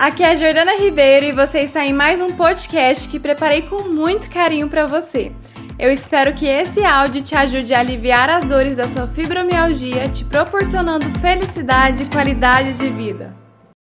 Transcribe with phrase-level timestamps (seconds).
[0.00, 3.82] aqui é a Jordana Ribeiro e você está em mais um podcast que preparei com
[3.82, 5.30] muito carinho para você.
[5.78, 10.24] Eu espero que esse áudio te ajude a aliviar as dores da sua fibromialgia, te
[10.24, 13.36] proporcionando felicidade e qualidade de vida.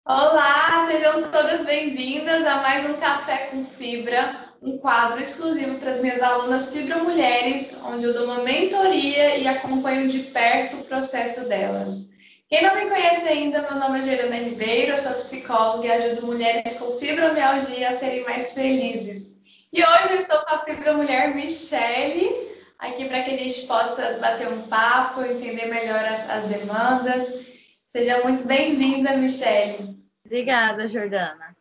[0.06, 6.02] Olá, sejam todas bem-vindas a mais um Café com Fibra, um quadro exclusivo para as
[6.02, 12.12] minhas alunas fibromulheres, onde eu dou uma mentoria e acompanho de perto o processo delas.
[12.48, 16.26] Quem não me conhece ainda, meu nome é Gerana Ribeiro, eu sou psicóloga e ajudo
[16.26, 19.36] mulheres com fibromialgia a serem mais felizes.
[19.72, 24.48] E hoje eu estou com a fibromulher Michele, aqui para que a gente possa bater
[24.48, 27.46] um papo, entender melhor as, as demandas.
[27.88, 29.98] Seja muito bem-vinda, Michele.
[30.24, 31.56] Obrigada, Jordana.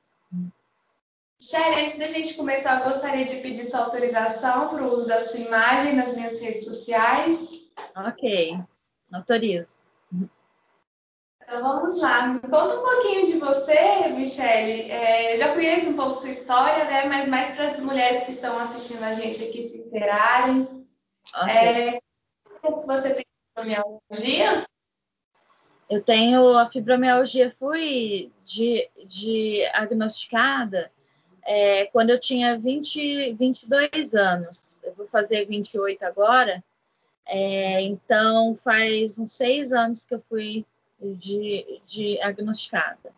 [1.39, 5.19] Michele, antes da gente começar, eu gostaria de pedir sua autorização para o uso da
[5.19, 7.69] sua imagem nas minhas redes sociais.
[7.95, 8.59] Ok,
[9.11, 9.82] autorizo.
[11.53, 14.89] Então vamos lá, me conta um pouquinho de você, Michele.
[14.89, 17.05] É, já conheço um pouco sua história, né?
[17.05, 20.63] Mas mais para as mulheres que estão assistindo a gente aqui se interarem.
[21.43, 21.53] Okay.
[21.53, 21.99] É,
[22.87, 24.65] você tem fibromialgia?
[25.87, 30.91] Eu tenho a fibromialgia, fui de, diagnosticada
[31.45, 34.79] é, quando eu tinha 20, 22 anos.
[34.81, 36.63] Eu vou fazer 28 agora.
[37.27, 40.65] É, então, faz uns seis anos que eu fui
[41.15, 43.13] de, diagnosticada.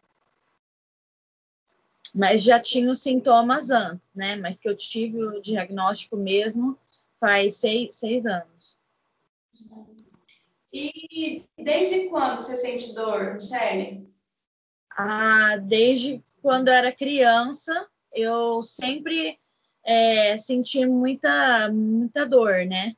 [2.13, 4.35] Mas já tinha os sintomas antes, né?
[4.37, 6.77] Mas que eu tive o diagnóstico mesmo
[7.19, 8.79] faz seis, seis anos.
[10.71, 14.09] E desde quando você sente dor, Michele?
[14.91, 19.39] Ah, desde quando eu era criança, eu sempre
[19.83, 22.95] é, senti muita, muita dor, né?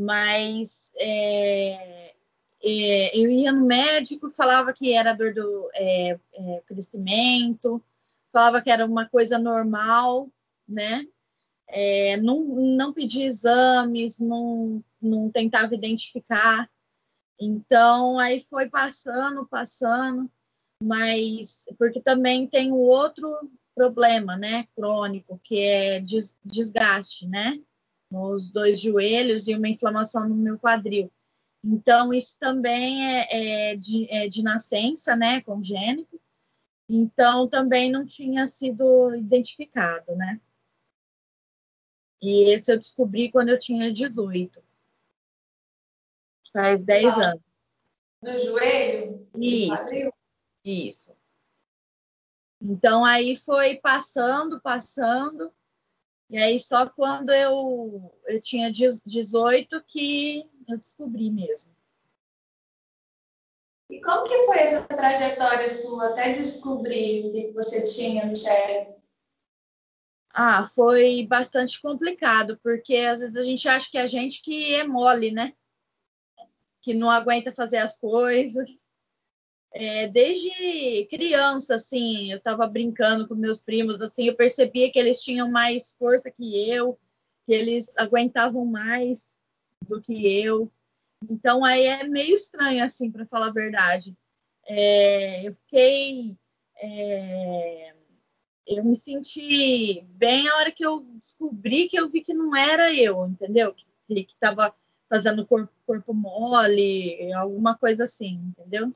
[0.00, 2.03] Mas é,
[2.64, 7.82] é, eu ia no médico, falava que era dor do é, é, crescimento,
[8.32, 10.30] falava que era uma coisa normal,
[10.66, 11.06] né?
[11.68, 16.70] É, não, não pedia exames, não, não tentava identificar.
[17.38, 20.30] Então, aí foi passando, passando,
[20.82, 27.60] mas porque também tem o outro problema, né, crônico, que é des, desgaste, né,
[28.10, 31.10] nos dois joelhos e uma inflamação no meu quadril.
[31.66, 36.20] Então, isso também é, é, de, é de nascença, né, congênito.
[36.86, 40.38] Então, também não tinha sido identificado, né?
[42.20, 44.62] E esse eu descobri quando eu tinha 18.
[46.52, 47.42] Faz 10 ah, anos.
[48.20, 49.28] No joelho?
[49.36, 50.12] Isso.
[50.62, 51.16] Isso.
[52.60, 55.50] Então, aí foi passando, passando.
[56.34, 61.72] E aí, só quando eu, eu tinha 18 que eu descobri mesmo.
[63.88, 68.96] E como que foi essa trajetória sua até descobrir o que você tinha, Michelle?
[70.30, 74.82] Ah, foi bastante complicado, porque às vezes a gente acha que a gente que é
[74.82, 75.54] mole, né?
[76.82, 78.83] Que não aguenta fazer as coisas.
[79.76, 85.20] É, desde criança, assim, eu estava brincando com meus primos, assim, eu percebia que eles
[85.20, 86.96] tinham mais força que eu,
[87.44, 89.36] que eles aguentavam mais
[89.82, 90.70] do que eu.
[91.28, 94.16] Então aí é meio estranho, assim, para falar a verdade.
[94.64, 96.38] É, eu fiquei.
[96.80, 97.94] É,
[98.68, 102.94] eu me senti bem a hora que eu descobri que eu vi que não era
[102.94, 103.74] eu, entendeu?
[103.74, 104.72] Que estava
[105.08, 108.94] fazendo corpo, corpo mole, alguma coisa assim, entendeu?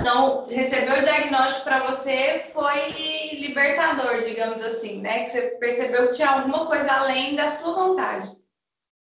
[0.00, 2.92] Então, receber o diagnóstico para você foi
[3.40, 5.20] libertador, digamos assim, né?
[5.20, 8.38] Que você percebeu que tinha alguma coisa além da sua vontade.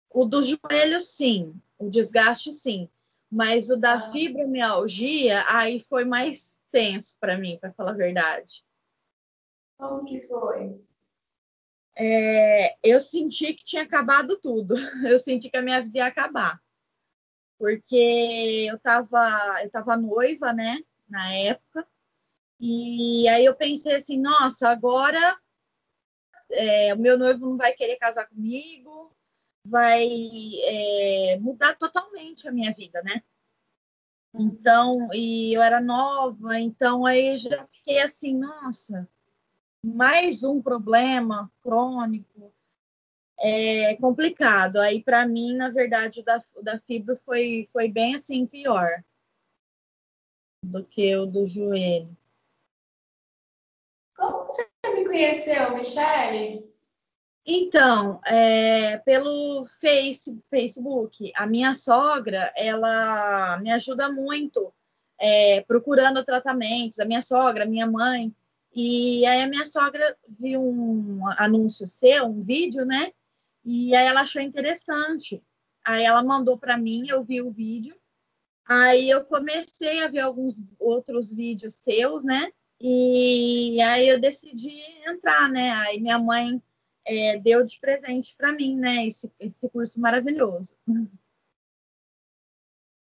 [0.08, 1.60] O do joelho, sim.
[1.78, 2.88] O desgaste, sim.
[3.30, 4.12] Mas o da ah.
[4.12, 8.64] fibromialgia, aí foi mais tenso para mim, para falar a verdade.
[9.76, 10.80] Como que foi?
[11.96, 14.74] É, eu senti que tinha acabado tudo.
[15.04, 16.63] Eu senti que a minha vida ia acabar
[17.58, 20.78] porque eu estava eu tava noiva, né,
[21.08, 21.86] na época,
[22.60, 25.38] e aí eu pensei assim, nossa, agora
[26.50, 29.12] é, o meu noivo não vai querer casar comigo,
[29.64, 30.06] vai
[30.62, 33.22] é, mudar totalmente a minha vida, né?
[34.34, 39.08] Então, e eu era nova, então aí já fiquei assim, nossa,
[39.82, 42.52] mais um problema crônico,
[43.38, 44.78] é complicado.
[44.78, 49.02] Aí, para mim, na verdade, o da, o da fibra foi, foi bem assim pior
[50.64, 52.16] do que o do joelho.
[54.16, 56.74] Como você me conheceu, Michele?
[57.46, 64.72] Então, é, pelo face, Facebook, a minha sogra, ela me ajuda muito
[65.18, 68.34] é, procurando tratamentos, a minha sogra, a minha mãe.
[68.74, 73.12] E aí a minha sogra viu um anúncio seu, um vídeo, né?
[73.64, 75.42] E aí ela achou interessante.
[75.84, 77.96] Aí ela mandou para mim, eu vi o vídeo.
[78.66, 82.50] Aí eu comecei a ver alguns outros vídeos seus, né?
[82.80, 84.74] E aí eu decidi
[85.06, 85.70] entrar, né?
[85.72, 86.62] Aí minha mãe
[87.04, 89.06] é, deu de presente para mim, né?
[89.06, 90.74] Esse, esse curso maravilhoso.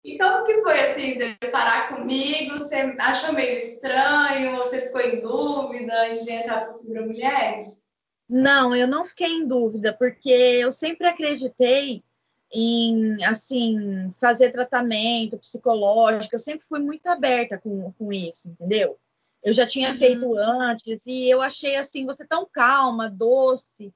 [0.04, 2.60] E como que foi assim, deparar comigo?
[2.60, 4.58] Você achou meio estranho?
[4.58, 7.84] Você ficou em dúvida de entrar para Fibra Mulheres?
[8.28, 12.04] Não, eu não fiquei em dúvida, porque eu sempre acreditei
[12.52, 16.36] em, assim, fazer tratamento psicológico.
[16.36, 19.00] Eu sempre fui muito aberta com, com isso, entendeu?
[19.44, 19.98] Eu já tinha uhum.
[19.98, 23.94] feito antes e eu achei, assim, você tão calma, doce.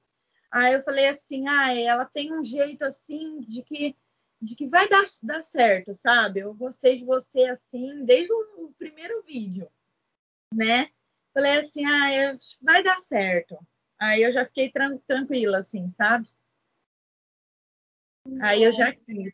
[0.50, 3.96] Aí eu falei assim, ah, ela tem um jeito, assim, de que
[4.40, 6.40] de que vai dar, dar certo, sabe?
[6.40, 9.70] Eu gostei de você assim desde o, o primeiro vídeo,
[10.54, 10.88] né?
[11.34, 13.58] Falei assim, ah, eu, vai dar certo.
[14.00, 16.28] Aí eu já fiquei tran tranquila, assim, sabe?
[18.40, 19.32] Aí eu já quis.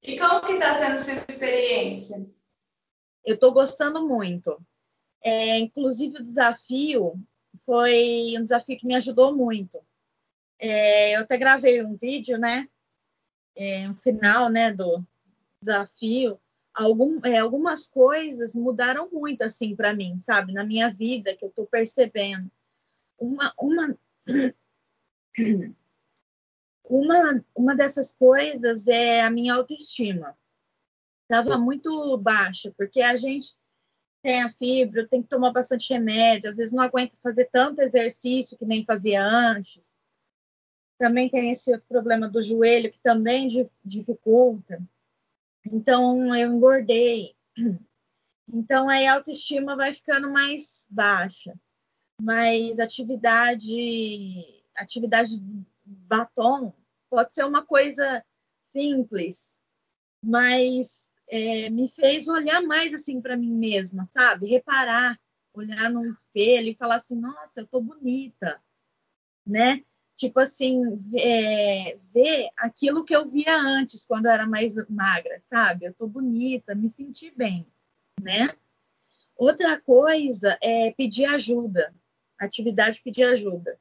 [0.00, 2.24] E como que está sendo sua experiência?
[3.24, 4.64] Eu estou gostando muito.
[5.20, 7.20] É, inclusive o desafio
[7.66, 9.84] foi um desafio que me ajudou muito.
[10.58, 12.68] É, eu até gravei um vídeo, né?
[13.58, 15.04] é, final né, do
[15.60, 16.40] desafio,
[16.72, 21.48] algum, é, algumas coisas mudaram muito assim para mim, sabe, na minha vida que eu
[21.48, 22.48] estou percebendo.
[23.18, 23.98] Uma, uma,
[26.84, 30.36] uma, uma dessas coisas é a minha autoestima.
[31.22, 33.56] Estava muito baixa, porque a gente
[34.22, 38.56] tem a fibra, tem que tomar bastante remédio, às vezes não aguenta fazer tanto exercício
[38.58, 39.88] que nem fazia antes.
[40.98, 43.48] Também tem esse outro problema do joelho, que também
[43.84, 44.82] dificulta.
[45.66, 47.36] Então, eu engordei.
[48.50, 51.54] Então, aí a autoestima vai ficando mais baixa.
[52.20, 55.40] Mas atividade, atividade
[55.84, 56.72] batom
[57.08, 58.24] pode ser uma coisa
[58.70, 59.62] simples,
[60.22, 64.48] mas é, me fez olhar mais assim para mim mesma, sabe?
[64.48, 65.18] Reparar,
[65.54, 68.60] olhar no espelho e falar assim: nossa, eu tô bonita,
[69.46, 69.82] né?
[70.18, 70.82] tipo assim,
[71.16, 75.86] é, ver aquilo que eu via antes, quando eu era mais magra, sabe?
[75.86, 77.64] Eu tô bonita, me senti bem,
[78.20, 78.48] né?
[79.36, 81.94] Outra coisa é pedir ajuda,
[82.38, 83.78] atividade pedir ajuda.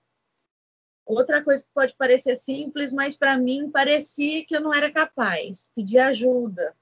[1.05, 5.71] Outra coisa que pode parecer simples, mas para mim parecia que eu não era capaz,
[5.73, 6.75] pedir ajuda.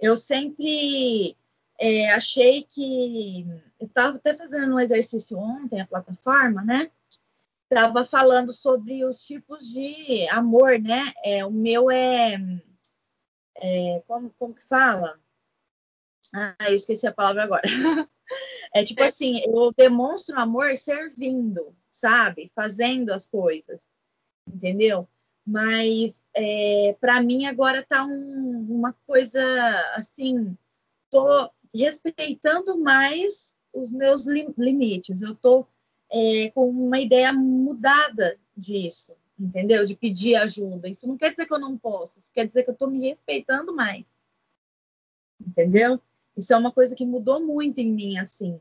[0.00, 1.36] Eu sempre
[1.78, 3.46] é, achei que.
[3.78, 6.90] Eu estava até fazendo um exercício ontem, a plataforma, né?
[7.70, 11.12] estava falando sobre os tipos de amor, né?
[11.24, 12.36] É, o meu é,
[13.56, 15.18] é como, como que fala?
[16.34, 17.62] Ah, eu esqueci a palavra agora.
[18.74, 22.50] é tipo assim, eu demonstro amor servindo, sabe?
[22.54, 23.88] Fazendo as coisas,
[24.46, 25.08] entendeu?
[25.46, 29.40] Mas é, para mim agora tá um, uma coisa
[29.94, 30.56] assim,
[31.10, 35.22] tô respeitando mais os meus limites.
[35.22, 35.66] Eu tô
[36.10, 39.84] é, com uma ideia mudada disso, entendeu?
[39.86, 40.88] De pedir ajuda.
[40.88, 43.08] Isso não quer dizer que eu não posso, isso quer dizer que eu estou me
[43.08, 44.04] respeitando mais,
[45.40, 46.00] entendeu?
[46.36, 48.60] Isso é uma coisa que mudou muito em mim, assim.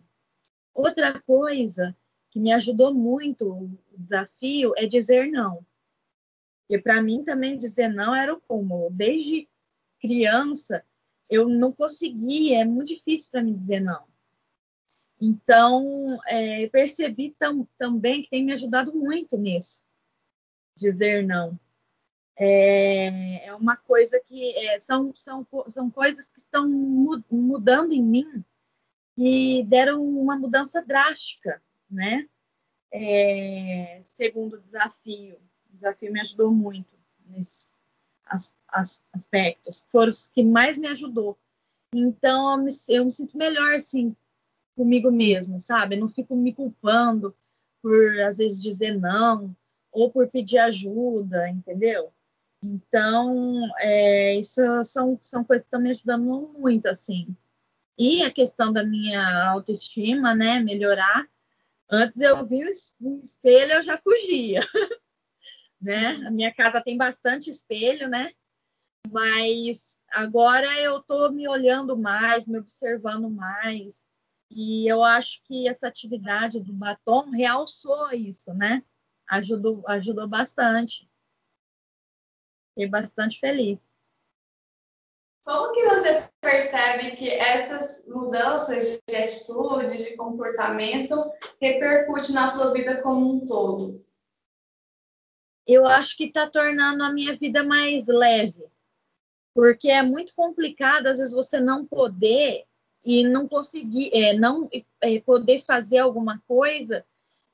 [0.73, 1.95] Outra coisa
[2.31, 5.65] que me ajudou muito o desafio é dizer não.
[6.61, 8.89] Porque para mim também dizer não era o como.
[8.91, 9.47] Desde
[9.99, 10.83] criança
[11.29, 14.05] eu não conseguia, é muito difícil para mim dizer não.
[15.19, 19.85] Então, é, percebi tam, também que tem me ajudado muito nisso,
[20.75, 21.57] dizer não.
[22.37, 26.67] É, é uma coisa que é, são, são, são coisas que estão
[27.31, 28.43] mudando em mim
[29.17, 32.27] e deram uma mudança drástica, né?
[32.91, 35.35] É, segundo desafio,
[35.69, 36.93] o desafio me ajudou muito
[37.27, 37.75] nesses
[38.25, 41.37] as, as aspectos, foram os que mais me ajudou.
[41.93, 44.15] Então, eu me, eu me sinto melhor, assim,
[44.75, 45.95] comigo mesma, sabe?
[45.95, 47.35] Não fico me culpando
[47.81, 49.55] por, às vezes, dizer não
[49.91, 52.11] ou por pedir ajuda, entendeu?
[52.63, 57.35] Então, é, isso são, são coisas que estão me ajudando muito, assim.
[57.97, 61.27] E a questão da minha autoestima, né, melhorar.
[61.89, 62.71] Antes eu vi o
[63.23, 64.59] espelho, eu já fugia,
[65.79, 66.15] né?
[66.27, 68.31] A minha casa tem bastante espelho, né?
[69.11, 74.03] Mas agora eu tô me olhando mais, me observando mais,
[74.49, 78.83] e eu acho que essa atividade do batom realçou isso, né?
[79.29, 81.09] Ajudou, ajudou bastante.
[82.75, 83.79] Fiquei bastante feliz.
[85.45, 93.01] Como que você percebe que essas mudanças de atitude, de comportamento, repercute na sua vida
[93.01, 94.03] como um todo?
[95.65, 98.65] Eu acho que está tornando a minha vida mais leve,
[99.53, 102.65] porque é muito complicado às vezes você não poder
[103.03, 104.69] e não conseguir, é, não
[105.01, 107.05] é, poder fazer alguma coisa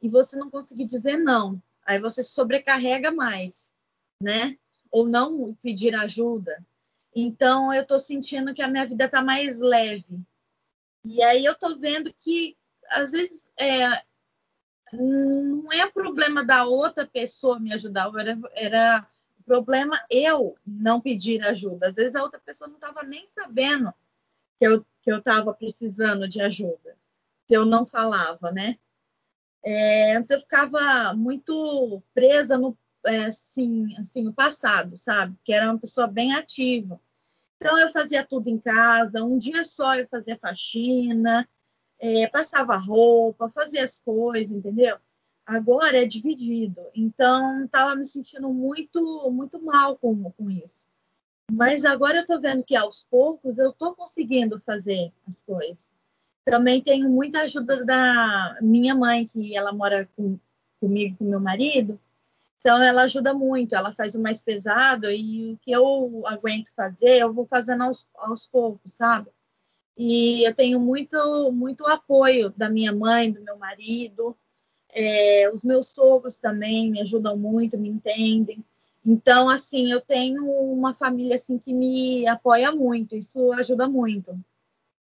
[0.01, 1.61] e você não conseguir dizer não.
[1.85, 3.73] Aí você sobrecarrega mais,
[4.21, 4.57] né?
[4.91, 6.63] Ou não pedir ajuda.
[7.15, 10.19] Então eu tô sentindo que a minha vida tá mais leve.
[11.03, 12.57] E aí eu tô vendo que
[12.89, 14.03] às vezes é,
[14.93, 19.07] não é problema da outra pessoa me ajudar, era, era
[19.45, 21.87] problema eu não pedir ajuda.
[21.87, 23.93] Às vezes a outra pessoa não estava nem sabendo
[24.59, 26.95] que eu que eu estava precisando de ajuda,
[27.47, 28.77] se eu não falava, né?
[29.63, 35.35] É, antes eu ficava muito presa no é, assim, assim, o passado, sabe?
[35.43, 36.99] Que era uma pessoa bem ativa.
[37.57, 41.47] Então eu fazia tudo em casa, um dia só eu fazia faxina,
[41.99, 44.97] é, passava roupa, fazia as coisas, entendeu?
[45.45, 46.81] Agora é dividido.
[46.95, 50.83] Então estava me sentindo muito, muito mal com, com isso.
[51.51, 55.91] Mas agora eu estou vendo que aos poucos eu estou conseguindo fazer as coisas.
[56.45, 60.39] Também tenho muita ajuda da minha mãe, que ela mora com,
[60.79, 61.99] comigo, com meu marido.
[62.61, 67.17] Então ela ajuda muito, ela faz o mais pesado e o que eu aguento fazer,
[67.17, 69.31] eu vou fazendo aos, aos poucos, sabe?
[69.97, 74.37] E eu tenho muito, muito apoio da minha mãe, do meu marido.
[74.89, 78.63] É, os meus sogros também me ajudam muito, me entendem.
[79.03, 84.39] Então, assim, eu tenho uma família assim que me apoia muito, isso ajuda muito,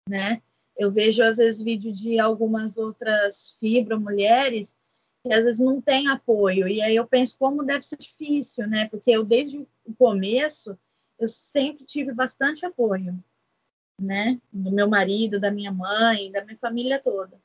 [0.08, 0.42] né?
[0.78, 4.78] Eu vejo às vezes vídeo de algumas outras fibra mulheres
[5.24, 8.88] que às vezes não tem apoio e aí eu penso como deve ser difícil, né?
[8.90, 10.78] Porque eu desde o começo
[11.20, 13.24] eu sempre tive bastante apoio,
[14.00, 14.42] né?
[14.52, 17.40] Do meu marido, da minha mãe, da minha família toda,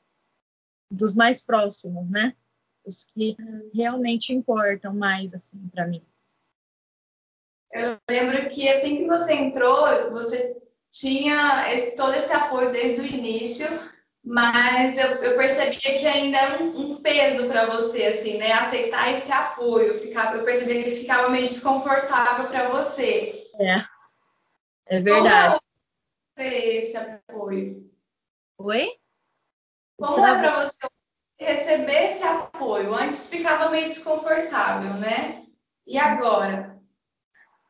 [0.89, 2.35] dos mais próximos, né?
[2.83, 3.37] Os que
[3.73, 6.03] realmente importam mais assim para mim.
[7.71, 10.57] Eu lembro que assim que você entrou, você
[10.89, 13.67] tinha esse, todo esse apoio desde o início,
[14.27, 18.51] mas eu, eu percebia que ainda era um, um peso para você, assim, né?
[18.51, 19.97] Aceitar esse apoio.
[19.97, 23.49] Ficava, eu percebia que ele ficava meio desconfortável para você.
[23.57, 23.85] É,
[24.87, 25.57] é verdade.
[26.35, 27.89] Como é esse apoio?
[28.57, 28.91] Oi?
[29.97, 30.87] Como é para você
[31.39, 32.93] receber esse apoio?
[32.93, 35.45] Antes ficava meio desconfortável, né?
[35.85, 36.77] E agora?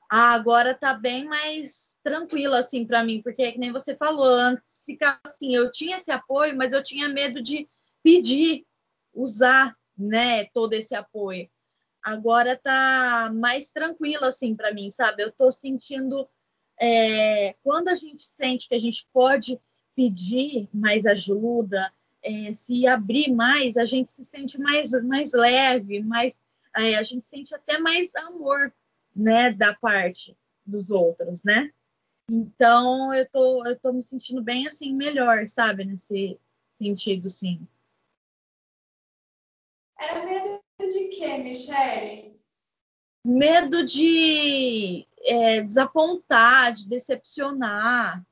[0.10, 4.77] Ah, agora tá bem mais tranquilo assim para mim, porque que nem você falou antes,
[4.88, 7.68] ficava assim, eu tinha esse apoio, mas eu tinha medo de
[8.02, 8.66] pedir,
[9.14, 11.50] usar, né, todo esse apoio.
[12.02, 15.24] Agora tá mais tranquilo assim para mim, sabe?
[15.24, 16.28] Eu tô sentindo
[16.80, 19.60] é, quando a gente sente que a gente pode
[19.96, 21.92] pedir mais ajuda,
[22.24, 26.42] é, se abrir mais, a gente se sente mais, mais leve, mais,
[26.76, 28.72] é, a gente sente até mais amor
[29.16, 31.72] né, da parte dos outros, né?
[32.30, 36.38] Então eu tô, eu tô me sentindo bem assim, melhor, sabe, nesse
[36.78, 37.66] sentido, sim.
[39.98, 42.40] Era medo de quê, Michele?
[43.26, 48.26] Medo de é, desapontar, de decepcionar,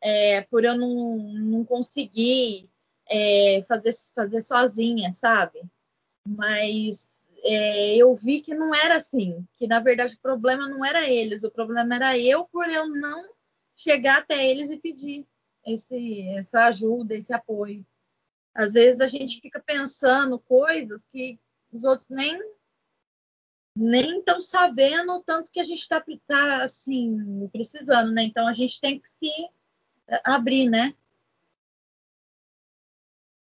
[0.00, 2.68] é, por eu não, não conseguir
[3.08, 5.62] é, fazer, fazer sozinha, sabe?
[6.26, 11.08] Mas é, eu vi que não era assim, que na verdade o problema não era
[11.08, 13.32] eles, o problema era eu por eu não
[13.76, 15.26] chegar até eles e pedir
[15.64, 17.86] esse, essa ajuda, esse apoio.
[18.54, 21.38] Às vezes a gente fica pensando coisas que
[21.72, 22.38] os outros nem
[23.74, 28.22] nem estão sabendo o tanto que a gente está tá, assim precisando, né?
[28.24, 29.30] Então a gente tem que se
[30.24, 30.94] abrir, né?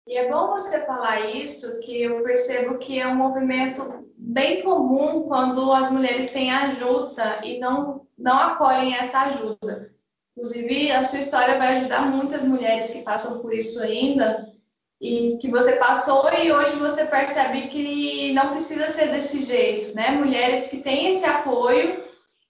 [0.05, 5.23] E é bom você falar isso, que eu percebo que é um movimento bem comum
[5.23, 9.93] quando as mulheres têm ajuda e não, não acolhem essa ajuda.
[10.39, 14.47] Inclusive, a sua história vai ajudar muitas mulheres que passam por isso ainda
[15.01, 20.11] e que você passou e hoje você percebe que não precisa ser desse jeito, né?
[20.11, 22.01] Mulheres que têm esse apoio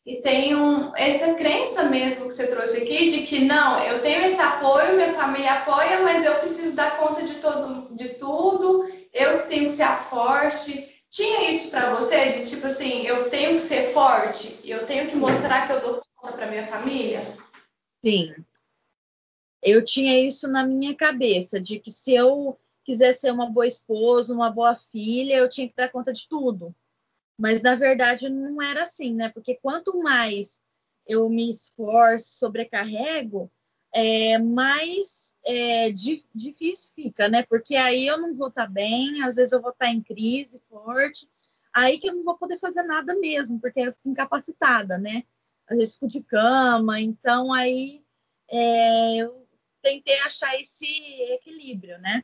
[0.06, 4.40] e tenham essa crença mesmo que você trouxe aqui de que não, eu tenho esse
[4.40, 9.48] apoio, minha família apoia, mas eu preciso dar conta de todo de tudo, eu que
[9.48, 10.88] tenho que ser a forte.
[11.10, 15.16] Tinha isso para você de tipo assim, eu tenho que ser forte, eu tenho que
[15.16, 17.49] mostrar que eu dou conta para minha família?
[18.04, 18.34] Sim.
[19.62, 24.34] Eu tinha isso na minha cabeça de que se eu quiser ser uma boa esposa,
[24.34, 26.74] uma boa filha, eu tinha que dar conta de tudo.
[27.38, 29.30] Mas na verdade não era assim, né?
[29.30, 30.62] Porque quanto mais
[31.06, 33.52] eu me esforço, sobrecarrego,
[33.94, 37.44] é, mais é, di, difícil fica, né?
[37.44, 40.02] Porque aí eu não vou estar tá bem, às vezes eu vou estar tá em
[40.02, 41.30] crise forte,
[41.74, 45.24] aí que eu não vou poder fazer nada mesmo, porque eu fico incapacitada, né?
[45.70, 48.04] Fico de cama, então aí
[48.50, 49.48] é, eu
[49.82, 50.86] tentei achar esse
[51.34, 52.24] equilíbrio, né?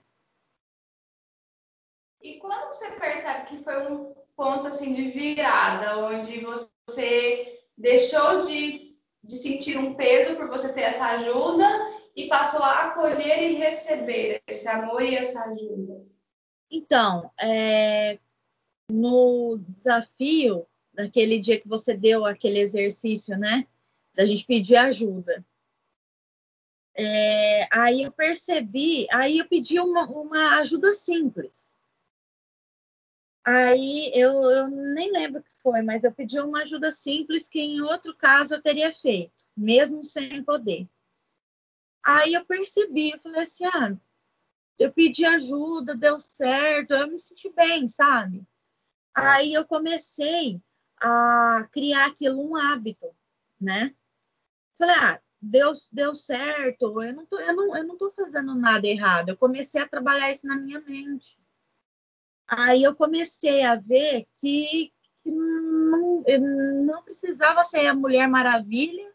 [2.22, 8.94] E quando você percebe que foi um ponto assim de virada, onde você deixou de,
[9.24, 11.68] de sentir um peso por você ter essa ajuda
[12.16, 16.04] e passou a acolher e receber esse amor e essa ajuda?
[16.72, 18.20] Então, é,
[18.90, 23.68] no desafio, daquele dia que você deu aquele exercício, né?
[24.14, 25.46] Da gente pedir ajuda.
[26.98, 31.52] É, aí eu percebi, aí eu pedi uma, uma ajuda simples.
[33.44, 37.60] Aí eu, eu nem lembro o que foi, mas eu pedi uma ajuda simples que
[37.60, 40.88] em outro caso eu teria feito, mesmo sem poder.
[42.04, 43.96] Aí eu percebi, eu falei assim, ah,
[44.80, 48.44] eu pedi ajuda, deu certo, eu me senti bem, sabe?
[49.14, 50.62] Aí eu comecei
[51.00, 53.08] a criar aquilo um hábito,
[53.60, 53.96] né?
[54.78, 58.88] Falei, ah, deu, deu certo, eu não, tô, eu, não, eu não tô fazendo nada
[58.88, 59.30] errado.
[59.30, 61.38] Eu comecei a trabalhar isso na minha mente.
[62.48, 66.24] Aí eu comecei a ver que, que não,
[66.84, 69.12] não precisava ser a Mulher Maravilha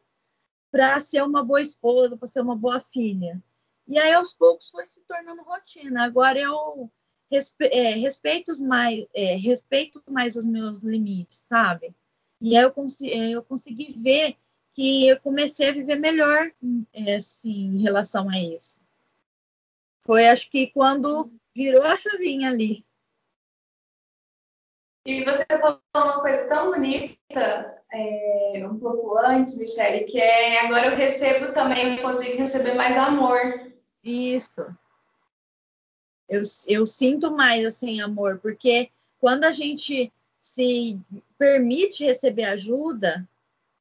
[0.70, 3.42] para ser uma boa esposa, para ser uma boa filha.
[3.86, 6.04] E aí, aos poucos, foi se tornando rotina.
[6.04, 6.90] Agora eu
[7.30, 11.94] respe é, respeito, mais, é, respeito mais os meus limites, sabe?
[12.40, 14.36] E aí eu, cons é, eu consegui ver
[14.72, 16.50] que eu comecei a viver melhor
[16.92, 18.80] é, assim, em relação a isso.
[20.02, 22.84] Foi, acho que, quando virou a chavinha ali.
[25.06, 30.86] E você falou uma coisa tão bonita é, um pouco antes, Michelle, que é agora
[30.86, 33.72] eu recebo também, eu consigo receber mais amor.
[34.02, 34.66] Isso.
[36.30, 38.88] Eu, eu sinto mais assim amor, porque
[39.18, 40.98] quando a gente se
[41.36, 43.28] permite receber ajuda,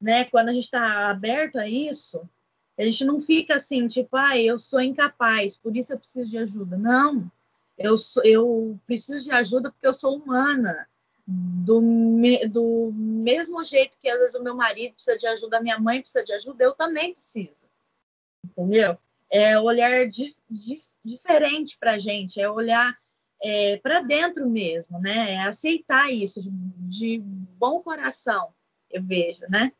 [0.00, 0.24] né?
[0.24, 2.28] Quando a gente está aberto a isso,
[2.76, 6.38] a gente não fica assim, tipo, ah, eu sou incapaz, por isso eu preciso de
[6.38, 6.76] ajuda.
[6.76, 7.30] Não,
[7.78, 10.88] eu, sou, eu preciso de ajuda porque eu sou humana
[11.26, 15.62] do, me, do mesmo jeito que às vezes o meu marido precisa de ajuda, a
[15.62, 17.68] minha mãe precisa de ajuda, eu também preciso.
[18.44, 18.98] Entendeu?
[19.30, 22.96] É olhar di, di, diferente para a gente, é olhar
[23.42, 25.32] é, para dentro mesmo, né?
[25.32, 28.54] É aceitar isso de, de, bom coração,
[28.90, 29.72] eu vejo, né?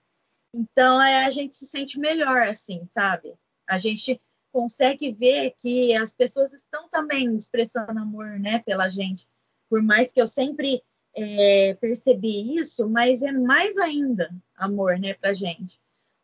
[0.53, 3.35] Então é, a gente se sente melhor assim, sabe?
[3.69, 4.21] A gente
[4.53, 9.29] consegue ver que as pessoas estão também expressando amor, né, pela gente.
[9.69, 10.83] Por mais que eu sempre
[11.15, 15.81] é, perceber isso, mas é mais ainda amor, né, pra gente.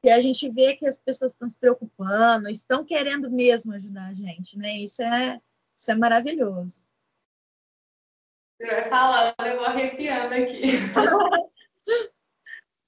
[0.06, 4.14] Porque a gente vê que as pessoas estão se preocupando, estão querendo mesmo ajudar a
[4.14, 4.76] gente, né?
[4.76, 5.40] Isso é,
[5.76, 6.80] isso é maravilhoso.
[8.56, 10.62] Você vai falando, eu vou arrepiando aqui.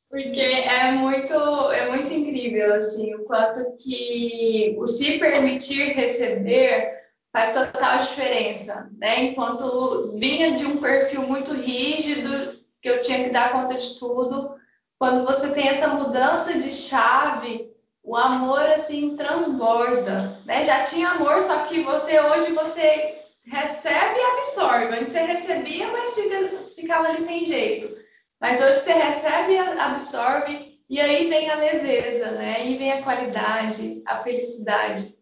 [0.08, 1.34] Porque é muito,
[1.72, 7.02] é muito incrível, assim, o quanto que o se permitir receber
[7.32, 9.24] faz total diferença, né?
[9.24, 14.56] Enquanto vinha de um perfil muito rígido, que eu tinha que dar conta de tudo,
[14.98, 20.64] quando você tem essa mudança de chave, o amor assim transborda, né?
[20.64, 24.96] Já tinha amor, só que você hoje você recebe e absorve.
[24.96, 27.96] Antes você recebia, mas fica, ficava ali sem jeito.
[28.40, 32.56] Mas hoje você recebe e absorve, e aí vem a leveza, né?
[32.56, 35.16] Aí vem a qualidade, a felicidade.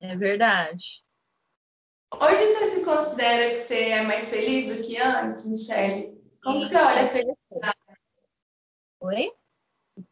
[0.00, 1.02] É verdade.
[2.12, 6.14] Hoje você se considera que você é mais feliz do que antes, Michelle?
[6.42, 7.33] Como você olha a felicidade?
[9.04, 9.30] Oi?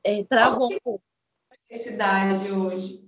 [0.04, 1.04] É, travou um pouco.
[1.66, 3.02] Felicidade hoje.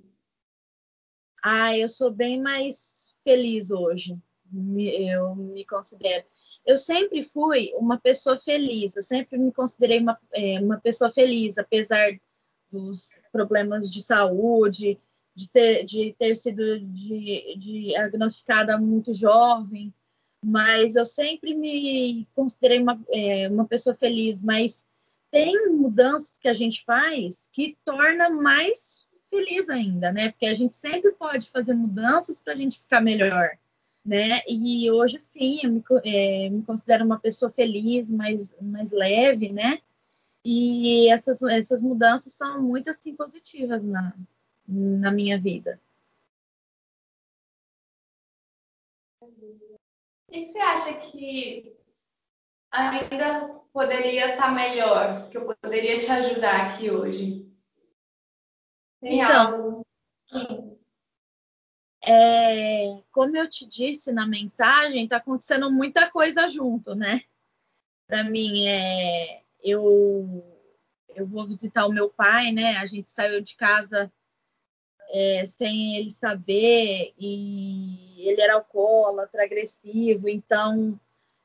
[1.42, 4.18] Ah, eu sou bem mais feliz hoje.
[4.50, 6.24] Eu me considero.
[6.64, 8.96] Eu sempre fui uma pessoa feliz.
[8.96, 12.18] Eu sempre me considerei uma, é, uma pessoa feliz, apesar
[12.72, 14.98] dos problemas de saúde,
[15.34, 19.92] de ter, de ter sido de, de diagnosticada muito jovem,
[20.42, 24.86] mas eu sempre me considerei uma, é, uma pessoa feliz, mas
[25.34, 30.30] tem mudanças que a gente faz que torna mais feliz ainda, né?
[30.30, 33.58] Porque a gente sempre pode fazer mudanças para a gente ficar melhor,
[34.06, 34.42] né?
[34.46, 39.80] E hoje sim, eu me, é, me considero uma pessoa feliz, mais, mais leve, né?
[40.44, 44.14] E essas, essas mudanças são muito assim positivas na,
[44.68, 45.80] na minha vida.
[49.20, 49.26] O
[50.30, 51.83] que você acha que
[52.74, 57.48] ainda poderia estar melhor, que eu poderia te ajudar aqui hoje?
[59.00, 59.84] Tem então,
[60.30, 60.78] algo?
[62.06, 67.22] É, como eu te disse na mensagem, está acontecendo muita coisa junto, né?
[68.06, 70.44] Para mim, é, eu,
[71.14, 72.76] eu vou visitar o meu pai, né?
[72.76, 74.12] A gente saiu de casa
[75.10, 80.98] é, sem ele saber e ele era alcoólatra, agressivo, então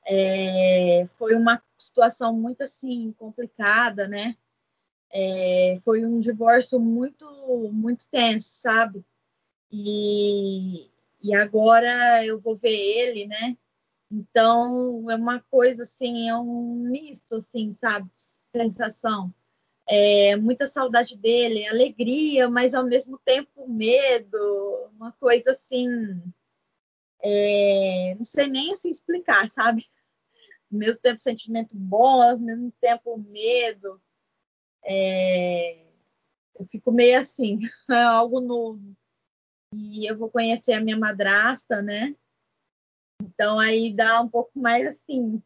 [0.10, 4.36] é, foi uma situação muito assim complicada, né?
[5.12, 7.26] É, foi um divórcio muito
[7.72, 9.06] muito tenso, sabe?
[9.72, 10.90] E,
[11.22, 13.56] e agora eu vou ver ele, né?
[14.12, 18.10] Então é uma coisa assim, é um misto, assim, sabe?
[18.52, 19.34] Sensação.
[19.88, 25.88] É, muita saudade dele, alegria, mas ao mesmo tempo medo, uma coisa assim.
[27.22, 29.88] É, não sei nem assim explicar, sabe?
[30.72, 34.02] Ao mesmo tempo sentimento bom, ao mesmo tempo medo.
[34.84, 35.86] É,
[36.56, 38.96] eu fico meio assim, é algo novo.
[39.74, 42.16] E eu vou conhecer a minha madrasta, né?
[43.22, 45.42] Então aí dá um pouco mais assim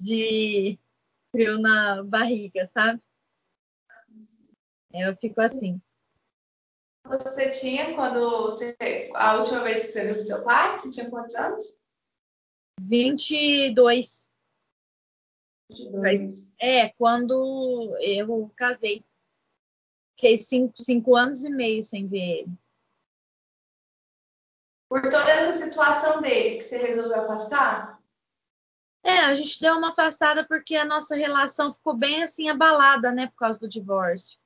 [0.00, 0.78] de
[1.30, 3.02] frio na barriga, sabe?
[4.92, 5.80] Eu fico assim.
[7.06, 8.76] Você tinha quando você,
[9.14, 10.78] a última vez que você viu seu pai?
[10.78, 11.78] Você tinha quantos anos?
[12.80, 14.27] 22.
[15.68, 16.54] 22.
[16.60, 19.04] É, quando eu casei.
[20.16, 22.52] Fiquei cinco, cinco anos e meio sem ver ele.
[24.88, 28.00] Por toda essa situação dele, que você resolveu afastar?
[29.04, 33.28] É, a gente deu uma afastada porque a nossa relação ficou bem assim abalada, né,
[33.28, 34.38] por causa do divórcio.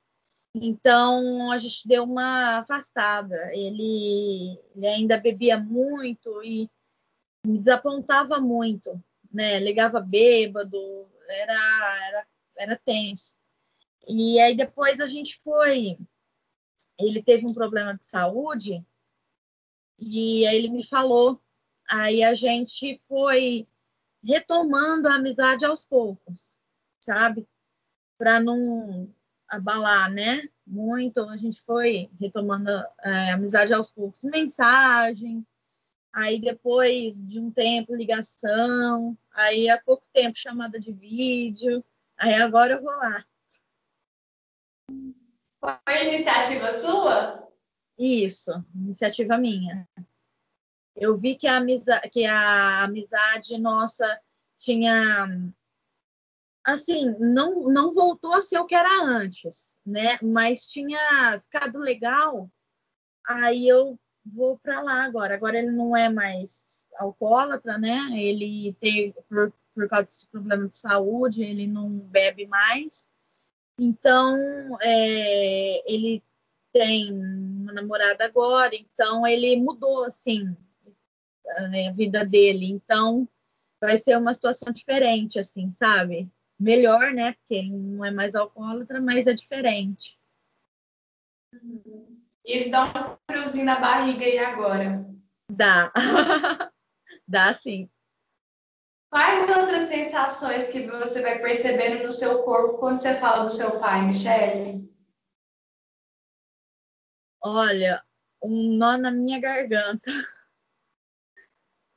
[0.55, 3.35] Então a gente deu uma afastada.
[3.53, 6.69] Ele, ele ainda bebia muito e
[7.45, 9.59] me desapontava muito, né?
[9.59, 10.77] Ligava bêbado,
[11.29, 13.35] era, era, era tenso.
[14.07, 15.97] E aí depois a gente foi.
[16.99, 18.85] Ele teve um problema de saúde
[19.99, 21.41] e aí ele me falou.
[21.87, 23.67] Aí a gente foi
[24.23, 26.59] retomando a amizade aos poucos,
[26.99, 27.47] sabe?
[28.17, 29.13] Para não
[29.47, 30.47] abalar, né?
[30.65, 31.21] Muito.
[31.21, 32.69] A gente foi retomando
[33.01, 34.21] é, a amizade aos poucos.
[34.21, 35.45] Mensagem,
[36.13, 41.83] aí depois de um tempo, ligação, aí há pouco tempo, chamada de vídeo.
[42.15, 43.25] Aí agora eu vou lá.
[45.59, 47.49] Foi iniciativa sua?
[47.97, 49.87] Isso, iniciativa minha.
[50.95, 54.21] Eu vi que a amizade, que a amizade nossa
[54.59, 55.27] tinha
[56.63, 60.19] assim, não não voltou a ser o que era antes, né?
[60.21, 62.49] Mas tinha ficado legal.
[63.25, 65.35] Aí eu vou para lá agora.
[65.35, 68.09] Agora ele não é mais alcoólatra, né?
[68.13, 73.07] Ele teve por, por causa desse problema de saúde, ele não bebe mais.
[73.79, 74.37] Então,
[74.81, 76.23] é, ele
[76.71, 80.55] tem uma namorada agora, então ele mudou assim
[81.87, 82.65] a vida dele.
[82.65, 83.27] Então
[83.79, 86.29] vai ser uma situação diferente, assim, sabe?
[86.59, 87.33] Melhor, né?
[87.33, 90.17] Porque ele não é mais alcoólatra, mas é diferente.
[92.45, 95.05] Isso dá um friozinho na barriga e agora?
[95.49, 95.91] Dá.
[97.27, 97.89] dá sim.
[99.09, 103.79] Quais outras sensações que você vai percebendo no seu corpo quando você fala do seu
[103.79, 104.91] pai, Michele?
[107.39, 108.03] Olha,
[108.41, 110.11] um nó na minha garganta.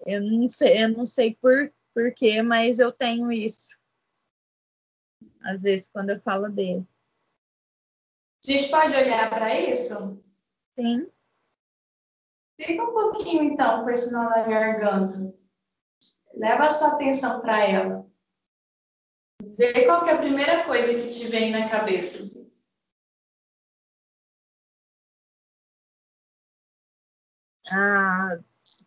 [0.00, 3.80] Eu não sei, eu não sei por, por quê, mas eu tenho isso.
[5.40, 6.87] Às vezes, quando eu falo dele.
[8.46, 10.22] A gente pode olhar para isso?
[10.77, 11.11] Sim.
[12.61, 15.35] Fica um pouquinho, então, com esse nó na garganta.
[16.35, 18.07] Leva a sua atenção para ela.
[19.57, 22.19] Vê qual é a primeira coisa que te vem na cabeça.
[22.19, 22.53] Assim.
[27.71, 28.39] A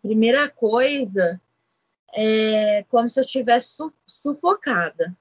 [0.02, 1.42] primeira coisa
[2.14, 5.18] é como se eu estivesse su sufocada.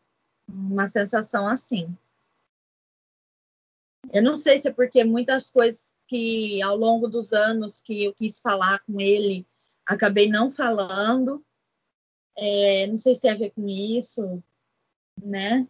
[0.47, 1.97] Uma sensação assim.
[4.13, 8.15] Eu não sei se é porque muitas coisas que ao longo dos anos que eu
[8.15, 9.47] quis falar com ele,
[9.87, 11.45] acabei não falando.
[12.37, 14.43] É, não sei se tem a ver com isso,
[15.23, 15.69] né?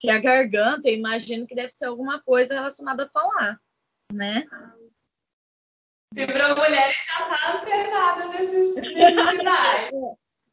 [0.00, 3.60] Que a garganta, eu imagino que deve ser alguma coisa relacionada a falar,
[4.12, 4.44] né?
[6.12, 9.90] Fibra Mulheres já está antenada nesses, nesses sinais.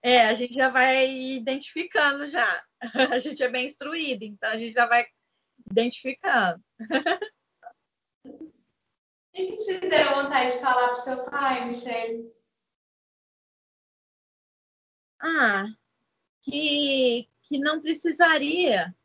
[0.03, 2.63] É, a gente já vai identificando já.
[3.11, 5.03] A gente é bem instruído, então a gente já vai
[5.71, 6.63] identificando.
[9.36, 12.34] O que, te deu vontade de falar para seu pai, Michelle?
[15.19, 15.65] Ah,
[16.41, 18.95] que, que não precisaria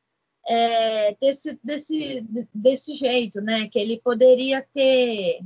[0.47, 3.69] é, desse, desse, desse jeito, né?
[3.69, 5.41] Que ele poderia ter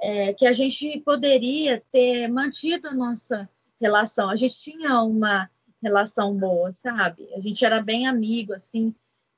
[0.00, 3.46] é, que a gente poderia ter mantido a nossa
[3.78, 4.30] relação.
[4.30, 5.50] A gente tinha uma
[5.82, 7.28] relação boa, sabe?
[7.34, 8.94] A gente era bem amigo, assim,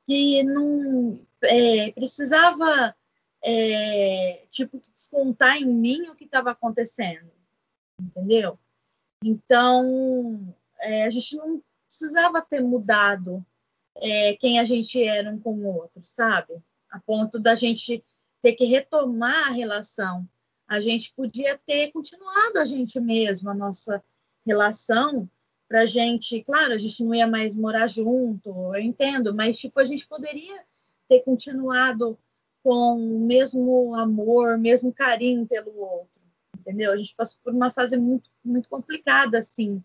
[0.07, 2.95] que não é, precisava,
[3.47, 7.31] é, tipo, descontar em mim o que estava acontecendo,
[8.01, 8.59] entendeu?
[9.23, 13.45] Então, é, a gente não precisava ter mudado
[13.97, 16.55] é, quem a gente era um com o outro, sabe?
[16.91, 18.03] A ponto da gente
[18.43, 20.27] ter que retomar a relação.
[20.67, 24.03] A gente podia ter continuado a gente mesmo, a nossa
[24.47, 25.29] relação,
[25.69, 29.85] para gente, claro, a gente não ia mais morar junto, eu entendo, mas tipo, a
[29.85, 30.63] gente poderia
[31.09, 32.19] ter continuado
[32.65, 36.23] com o mesmo amor, mesmo carinho pelo outro,
[36.59, 36.93] entendeu?
[36.93, 39.85] A gente passou por uma fase muito, muito complicada, assim,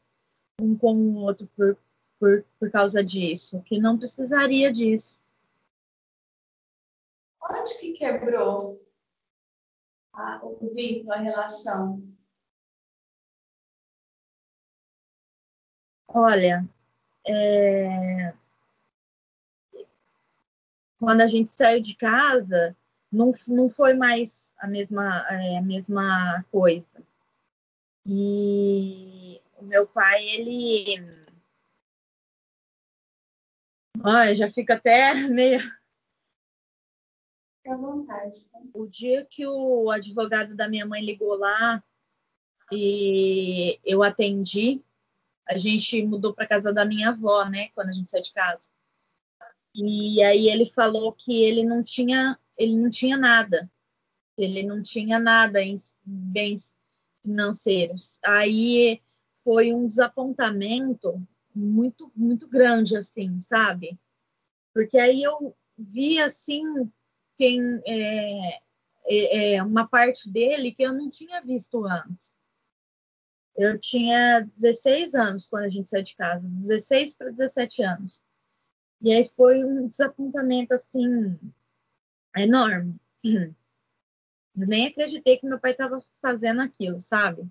[0.61, 1.77] um com o outro por,
[2.17, 5.19] por, por causa disso, que não precisaria disso.
[7.51, 8.81] Onde que quebrou
[10.13, 12.01] a, o vínculo, a relação?
[16.07, 16.65] Olha,
[17.27, 18.33] é...
[20.99, 22.75] quando a gente saiu de casa,
[23.11, 26.85] não, não foi mais a mesma, é, a mesma coisa.
[28.05, 31.01] E o meu pai, ele.
[34.03, 35.59] Ai, já fica até meio.
[35.59, 35.79] Fique
[37.69, 38.49] à vontade.
[38.49, 38.59] Tá?
[38.73, 41.83] O dia que o advogado da minha mãe ligou lá
[42.71, 44.83] e eu atendi,
[45.47, 47.69] a gente mudou para casa da minha avó, né?
[47.69, 48.69] Quando a gente saiu de casa.
[49.75, 53.69] E aí ele falou que ele não tinha, ele não tinha nada.
[54.37, 56.75] Ele não tinha nada em bens
[57.21, 58.19] financeiros.
[58.23, 59.01] Aí
[59.43, 61.21] foi um desapontamento
[61.53, 63.99] muito, muito grande, assim, sabe?
[64.73, 66.63] Porque aí eu vi, assim,
[67.35, 68.59] quem é,
[69.07, 72.37] é, é uma parte dele que eu não tinha visto antes.
[73.55, 78.23] Eu tinha 16 anos quando a gente saiu de casa, 16 para 17 anos.
[79.01, 81.39] E aí foi um desapontamento assim
[82.35, 82.99] enorme.
[83.23, 87.47] Eu nem acreditei que meu pai estava fazendo aquilo, sabe?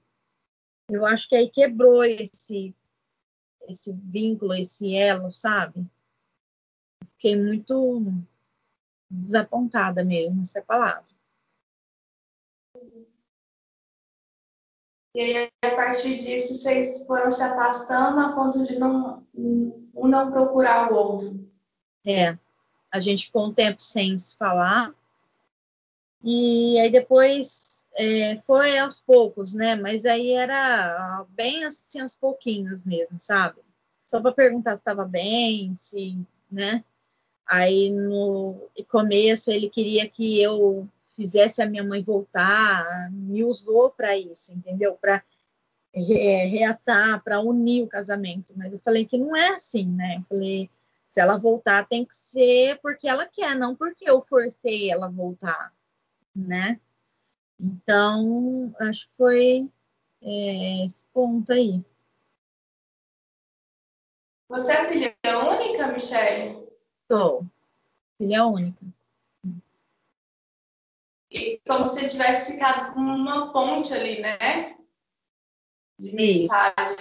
[0.90, 2.74] Eu acho que aí quebrou esse
[3.68, 5.86] esse vínculo, esse elo, sabe?
[7.12, 8.02] Fiquei muito
[9.10, 11.06] desapontada mesmo, essa é palavra.
[15.14, 19.26] E aí, a partir disso, vocês foram se afastando a ponto de não,
[19.98, 21.48] um não procurar o outro.
[22.06, 22.36] É,
[22.90, 24.94] a gente ficou um tempo sem se falar.
[26.22, 29.76] E aí depois é, foi aos poucos, né?
[29.76, 33.60] Mas aí era bem assim, aos pouquinhos mesmo, sabe?
[34.06, 36.18] Só para perguntar se estava bem, se,
[36.50, 36.84] né?
[37.46, 44.16] Aí no começo ele queria que eu fizesse a minha mãe voltar, me usou para
[44.16, 44.96] isso, entendeu?
[45.00, 45.22] Para
[45.94, 48.54] reatar, para unir o casamento.
[48.56, 50.18] Mas eu falei que não é assim, né?
[50.18, 50.70] Eu falei,
[51.10, 55.72] se ela voltar, tem que ser porque ela quer, não porque eu forcei ela voltar,
[56.34, 56.80] né?
[57.58, 59.70] Então, acho que foi
[60.22, 61.84] é, esse ponto aí.
[64.48, 66.66] Você é filha única, Michelle?
[67.10, 67.44] Sou.
[68.18, 68.86] Filha única
[71.66, 74.77] como se tivesse ficado com uma ponte ali, né?
[75.98, 76.96] De mensagem.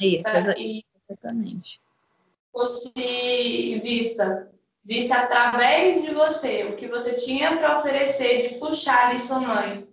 [0.00, 1.80] Isso, Isso exatamente.
[2.52, 4.52] Fosse vista,
[4.84, 9.88] vista através de você, o que você tinha para oferecer de puxar ali sua mãe.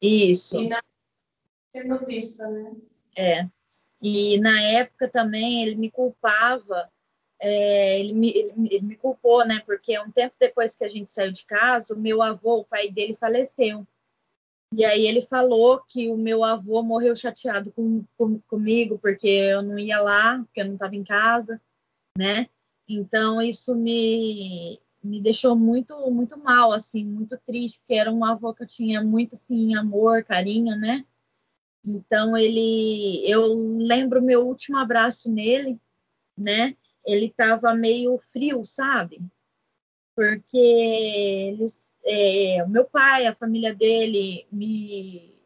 [0.00, 0.60] Isso.
[0.60, 0.78] E não
[1.74, 2.76] sendo vista, né?
[3.16, 3.48] É.
[4.00, 6.90] E na época também ele me culpava
[7.40, 9.62] é, ele, me, ele, ele, me culpou, né?
[9.64, 12.90] Porque um tempo depois que a gente saiu de casa, o meu avô, o pai
[12.90, 13.86] dele, faleceu.
[14.72, 19.62] E aí ele falou que o meu avô morreu chateado com, com, comigo, porque eu
[19.62, 21.60] não ia lá, porque eu não estava em casa,
[22.16, 22.48] né?
[22.88, 28.54] Então isso me, me deixou muito muito mal, assim, muito triste, porque era um avô
[28.54, 31.04] que eu tinha muito, assim, amor, carinho, né?
[31.84, 35.80] Então ele, eu lembro meu último abraço nele,
[36.36, 36.76] né?
[37.08, 39.18] ele estava meio frio, sabe?
[40.14, 41.74] Porque eles,
[42.08, 45.36] é, o meu pai, a família dele, me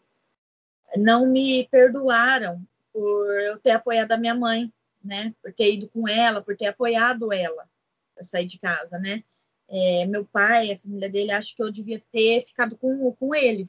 [0.96, 4.72] não me perdoaram por eu ter apoiado a minha mãe,
[5.03, 5.35] né?
[5.42, 7.68] Por ter ido com ela, por ter apoiado ela
[8.14, 9.25] para sair de casa, né?
[9.68, 13.68] É, meu pai, a família dele, acha que eu devia ter ficado com, com ele,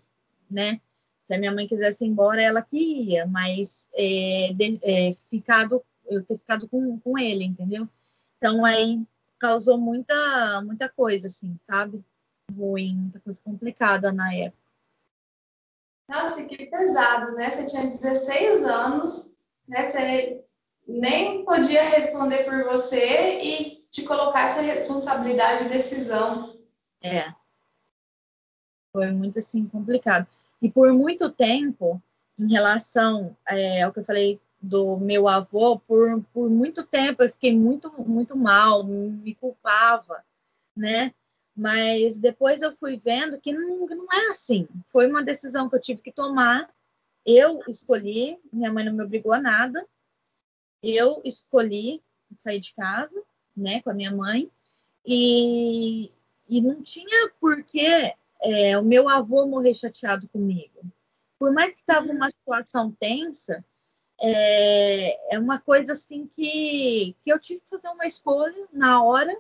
[0.50, 0.82] né?
[1.26, 5.82] Se a minha mãe quisesse ir embora, ela que ia, mas é, de, é, ficado
[6.06, 7.88] eu ter ficado com, com ele, entendeu?
[8.38, 9.02] Então aí
[9.40, 12.04] causou muita muita coisa assim, sabe?
[12.58, 14.64] Ruim, muita coisa complicada na época.
[16.08, 17.50] Nossa, que pesado, né?
[17.50, 19.34] Você tinha 16 anos,
[19.68, 19.84] né?
[19.84, 20.44] Você
[20.88, 26.60] nem podia responder por você e te colocar essa responsabilidade e decisão.
[27.02, 27.34] É.
[28.92, 30.28] Foi muito assim complicado.
[30.62, 32.02] E por muito tempo,
[32.38, 37.30] em relação é, ao que eu falei do meu avô, por, por muito tempo eu
[37.30, 40.24] fiquei muito, muito mal, me culpava,
[40.76, 41.14] né?
[41.56, 44.68] Mas depois eu fui vendo que não, não é assim.
[44.92, 46.74] Foi uma decisão que eu tive que tomar.
[47.26, 49.88] Eu escolhi, minha mãe não me obrigou a nada.
[50.82, 52.02] Eu escolhi
[52.36, 53.24] sair de casa,
[53.56, 54.50] né, com a minha mãe.
[55.06, 56.12] E,
[56.50, 60.82] e não tinha por que é, o meu avô morrer chateado comigo.
[61.38, 63.64] Por mais que estava uma situação tensa,
[64.20, 69.38] é, é uma coisa assim que, que eu tive que fazer uma escolha na hora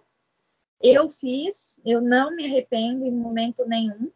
[0.83, 4.11] eu fiz, eu não me arrependo em momento nenhum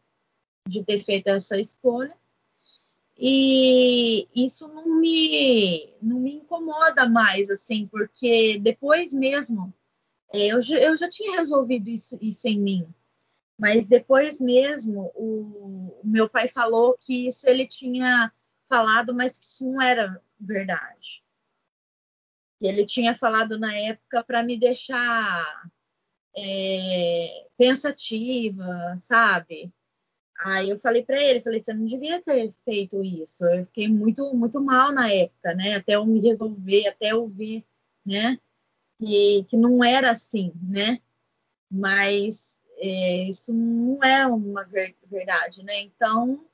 [0.68, 2.16] de ter feito essa escolha.
[3.18, 9.74] E isso não me, não me incomoda mais, assim, porque depois mesmo,
[10.32, 12.94] é, eu, eu já tinha resolvido isso, isso em mim,
[13.58, 18.32] mas depois mesmo, o, o meu pai falou que isso ele tinha
[18.70, 21.24] falado, mas que isso não era verdade.
[22.62, 25.72] Ele tinha falado na época para me deixar
[26.38, 29.73] é, pensativa, sabe?
[30.39, 33.43] Aí eu falei para ele, falei, você não devia ter feito isso.
[33.43, 35.76] Eu fiquei muito, muito mal na época, né?
[35.76, 37.65] Até eu me resolver, até eu ver,
[38.06, 38.39] né?
[39.00, 41.00] Que, que não era assim, né?
[41.69, 44.63] Mas é, isso não é uma
[45.10, 45.82] verdade, né?
[45.82, 46.45] Então,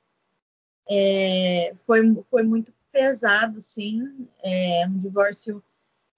[0.90, 4.30] é, foi, foi muito pesado, sim.
[4.42, 5.62] É um divórcio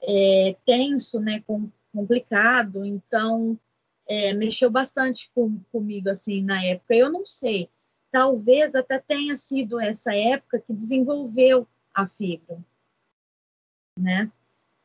[0.03, 1.43] é, tenso, né?
[1.47, 3.57] Com, complicado, então
[4.05, 6.93] é, mexeu bastante com, comigo assim na época.
[6.93, 7.69] Eu não sei,
[8.11, 12.59] talvez até tenha sido essa época que desenvolveu a fibra,
[13.97, 14.29] né?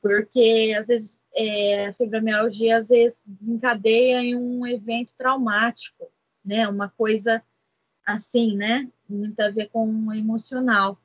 [0.01, 6.09] Porque às vezes é, a fibromialgia às vezes desencadeia em um evento traumático,
[6.45, 6.69] né?
[6.69, 7.43] Uma coisa
[8.07, 8.89] assim, né?
[9.09, 10.99] Muito a ver com o emocional.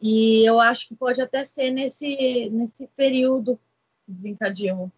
[0.00, 3.60] E eu acho que pode até ser nesse, nesse período
[4.06, 4.90] que desencadeou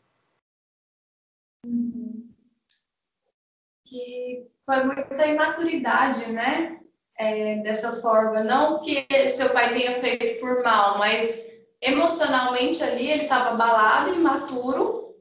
[3.84, 6.78] que foi muita imaturidade, né?
[7.16, 8.42] É, dessa forma.
[8.42, 11.42] Não que seu pai tenha feito por mal, mas
[11.80, 15.14] emocionalmente ali ele estava abalado, imaturo,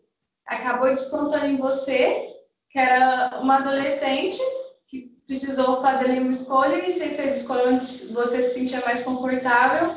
[0.46, 2.34] acabou descontando em você,
[2.70, 4.40] que era uma adolescente
[4.88, 9.04] que precisou fazer ali uma escolha e você fez escolha onde você se sentia mais
[9.04, 9.96] confortável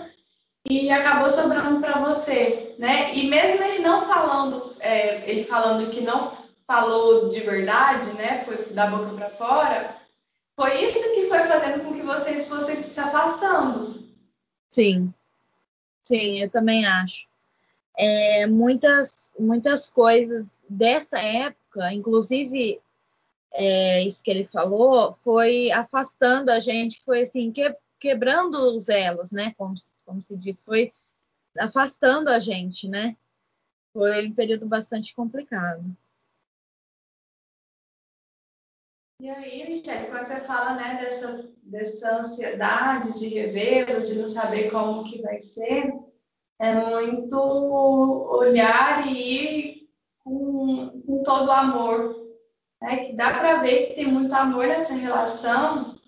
[0.69, 3.15] e acabou sobrando para você, né?
[3.15, 6.34] E mesmo ele não falando, é, ele falando que não
[6.66, 8.38] falou de verdade, né?
[8.44, 9.96] Foi da boca para fora.
[10.57, 14.05] Foi isso que foi fazendo com que vocês fossem se afastando.
[14.70, 15.12] Sim,
[16.03, 17.27] sim, eu também acho.
[17.96, 22.81] É, muitas, muitas coisas dessa época, inclusive
[23.53, 29.31] é, isso que ele falou, foi afastando a gente, foi assim, que, quebrando os elos,
[29.31, 29.55] né?
[29.57, 29.74] Como,
[30.05, 30.92] como se diz, foi
[31.59, 33.16] afastando a gente, né?
[33.92, 35.85] Foi um período bastante complicado.
[39.25, 44.71] E aí, Michelle, quando você fala né, dessa, dessa ansiedade de revê-lo, de não saber
[44.71, 45.95] como que vai ser,
[46.61, 49.91] é muito olhar e ir
[50.23, 52.15] com, com todo o amor.
[52.83, 52.99] Né?
[52.99, 55.99] Que dá para ver que tem muito amor nessa relação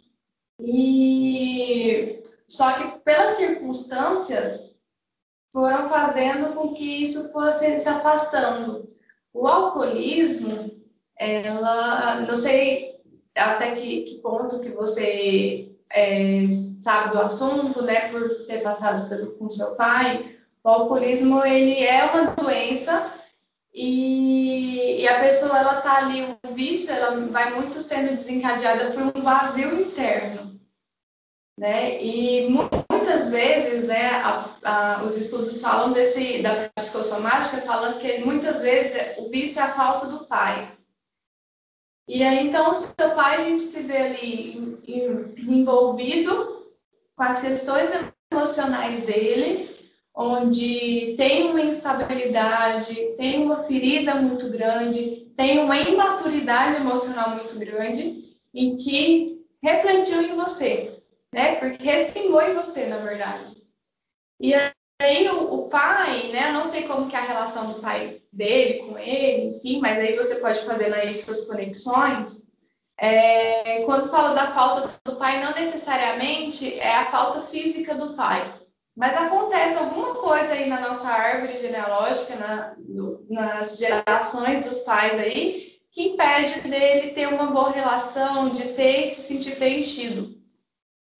[0.61, 4.76] e só que pelas circunstâncias
[5.50, 8.87] foram fazendo com que isso fosse se afastando.
[9.33, 10.70] O alcoolismo,
[11.18, 12.86] ela, não sei
[13.37, 16.49] até que, que ponto que você é,
[16.81, 22.05] sabe do assunto, né, por ter passado pelo, com seu pai, o alcoolismo ele é
[22.05, 23.12] uma doença
[23.72, 29.03] e, e a pessoa ela tá ali o vício, ela vai muito sendo desencadeada por
[29.03, 30.59] um vazio interno,
[31.59, 32.03] né?
[32.03, 38.61] E muitas vezes, né, a, a, os estudos falam desse da psicossomática, falando que muitas
[38.61, 40.76] vezes o vício é a falta do pai.
[42.09, 44.78] E aí, então, o seu pai, a gente se vê ali
[45.38, 46.66] envolvido
[47.16, 47.90] com as questões
[48.30, 49.76] emocionais dele,
[50.14, 58.20] onde tem uma instabilidade, tem uma ferida muito grande, tem uma imaturidade emocional muito grande,
[58.54, 61.02] em que refletiu em você,
[61.32, 61.57] né?
[61.57, 63.66] Porque respingou em você, na verdade.
[64.40, 64.54] E
[65.01, 66.51] aí o, o, pai, né?
[66.51, 70.16] Não sei como que é a relação do pai dele com ele, enfim, mas aí
[70.16, 72.47] você pode fazer aí suas conexões.
[72.99, 78.59] É, quando falo da falta do pai, não necessariamente é a falta física do pai,
[78.97, 82.74] mas acontece alguma coisa aí na nossa árvore genealógica, na,
[83.28, 89.20] nas gerações dos pais aí, que impede dele ter uma boa relação, de ter se
[89.20, 90.40] sentir preenchido.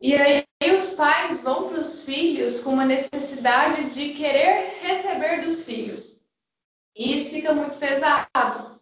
[0.01, 0.45] E aí
[0.87, 6.20] os pais vão para os filhos com uma necessidade de querer receber dos filhos.
[6.95, 8.80] E isso fica muito pesado.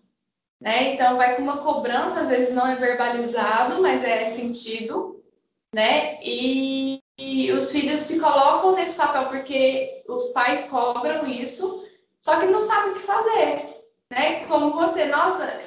[0.60, 0.94] Né?
[0.94, 5.22] Então vai com uma cobrança, às vezes não é verbalizado, mas é sentido,
[5.74, 6.18] né?
[6.22, 11.84] E, e os filhos se colocam nesse papel porque os pais cobram isso,
[12.20, 14.46] só que não sabem o que fazer, né?
[14.46, 15.60] Como você, nossa,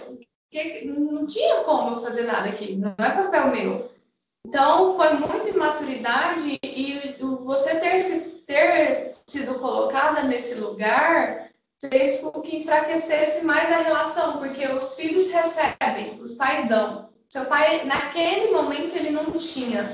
[0.85, 3.96] não tinha como fazer nada aqui, não é papel meu.
[4.45, 11.47] Então, foi muita imaturidade e você ter, ter sido colocada nesse lugar
[11.79, 17.09] fez com que enfraquecesse mais a relação, porque os filhos recebem, os pais dão.
[17.29, 19.93] Seu pai, naquele momento, ele não tinha.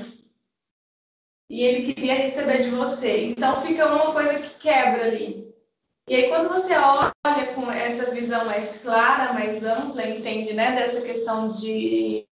[1.50, 3.26] E ele queria receber de você.
[3.26, 5.52] Então, fica uma coisa que quebra ali.
[6.08, 11.02] E aí, quando você olha com essa visão mais clara, mais ampla, entende, né, dessa
[11.02, 12.26] questão de,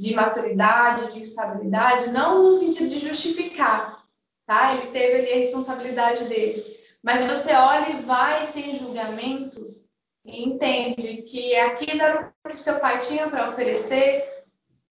[0.00, 4.02] de maturidade, de estabilidade, não no sentido de justificar,
[4.46, 4.74] tá?
[4.74, 6.80] Ele teve ali a responsabilidade dele.
[7.02, 9.84] Mas você olha e vai sem julgamentos
[10.24, 14.46] e entende que aquilo era o que seu pai tinha para oferecer.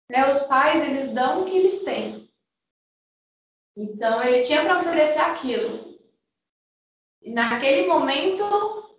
[0.07, 0.30] Né?
[0.30, 2.30] Os pais, eles dão o que eles têm.
[3.76, 5.97] Então, ele tinha para oferecer aquilo.
[7.24, 8.43] E naquele momento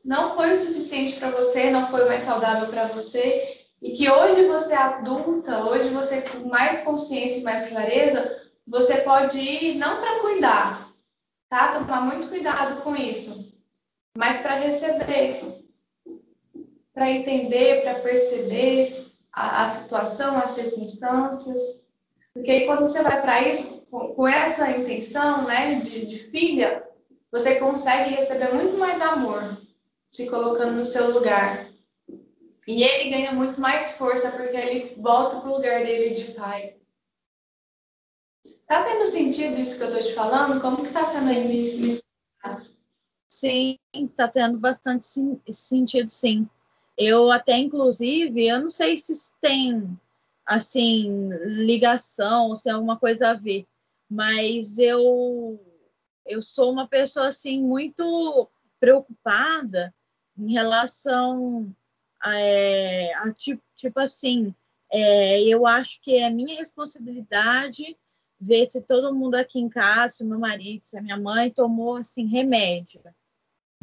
[0.05, 4.47] não foi o suficiente para você, não foi mais saudável para você, e que hoje
[4.47, 10.01] você é adulta, hoje você com mais consciência e mais clareza, você pode ir não
[10.01, 10.93] para cuidar,
[11.49, 11.73] tá?
[11.73, 13.53] Tomar muito cuidado com isso,
[14.17, 15.65] mas para receber,
[16.93, 21.83] para entender, para perceber a, a, situação, as circunstâncias.
[22.35, 26.85] Porque aí quando você vai para isso, com, com, essa intenção, né, de, de filha,
[27.33, 29.59] você consegue receber muito mais amor
[30.07, 31.70] se colocando no seu lugar.
[32.67, 36.77] E ele ganha muito mais força porque ele volta para o lugar dele de pai.
[38.67, 40.61] Tá tendo sentido isso que eu tô te falando?
[40.61, 42.01] Como que tá sendo aí me, me
[43.27, 43.79] Sim,
[44.17, 45.07] tá tendo bastante
[45.53, 46.49] sentido, sim.
[46.97, 49.99] Eu até, inclusive, eu não sei se tem,
[50.45, 53.67] assim, ligação, se é alguma coisa a ver,
[54.09, 55.59] mas eu
[56.27, 58.49] eu sou uma pessoa assim muito
[58.79, 59.93] preocupada
[60.39, 61.75] em relação
[62.25, 64.55] é, a tipo, tipo assim,
[64.91, 67.97] é, eu acho que é minha responsabilidade
[68.41, 71.97] ver se todo mundo aqui em casa, se meu marido, se a minha mãe tomou
[71.97, 73.03] assim remédio,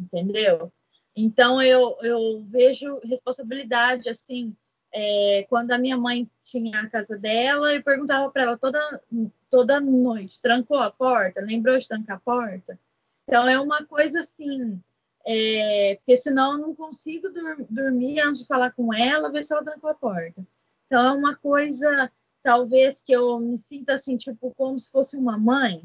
[0.00, 0.72] entendeu?
[1.14, 4.56] Então eu, eu vejo responsabilidade assim
[4.92, 9.02] é, quando a minha mãe tinha a casa dela e perguntava para ela toda,
[9.50, 11.40] toda noite: trancou a porta?
[11.40, 12.78] Lembrou de trancar a porta?
[13.24, 14.82] Então, é uma coisa assim,
[15.30, 17.28] é, porque senão eu não consigo
[17.68, 20.42] dormir antes de falar com ela, ver se ela trancou a porta.
[20.86, 22.10] Então, é uma coisa,
[22.42, 25.82] talvez, que eu me sinta assim, tipo, como se fosse uma mãe.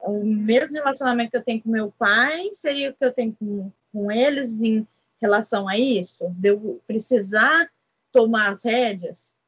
[0.00, 3.70] O mesmo relacionamento que eu tenho com meu pai seria o que eu tenho com,
[3.92, 4.84] com eles em
[5.20, 6.28] relação a isso?
[6.30, 7.70] De eu precisar
[8.10, 9.38] tomar as rédeas?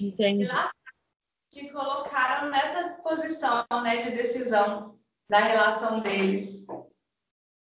[0.00, 0.44] Entende?
[0.46, 0.70] Lá
[1.52, 4.98] te colocaram nessa posição né, de decisão
[5.28, 6.66] da relação deles.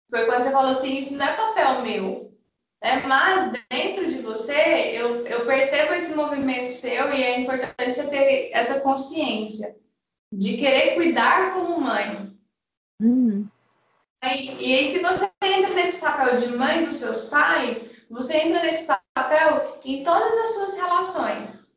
[0.08, 2.38] Foi quando você falou assim, isso não é papel meu.
[2.80, 3.02] Né?
[3.04, 8.50] Mas dentro de você, eu, eu percebo esse movimento seu e é importante você ter
[8.52, 9.76] essa consciência
[10.32, 12.38] de querer cuidar como mãe.
[13.02, 13.48] Uhum.
[14.22, 18.62] E, e aí, se você entra nesse papel de mãe dos seus pais, você entra
[18.62, 21.74] nesse papel em todas as suas relações,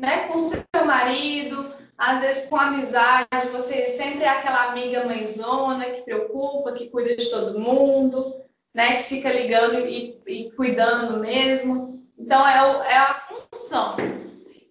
[0.00, 0.28] né?
[0.28, 6.72] Com seu marido, às vezes com amizade, você sempre é aquela amiga mãezona que preocupa,
[6.72, 8.34] que cuida de todo mundo,
[8.74, 8.96] né?
[8.96, 12.08] Que fica ligando e, e cuidando mesmo.
[12.18, 13.96] Então, é, o, é a função.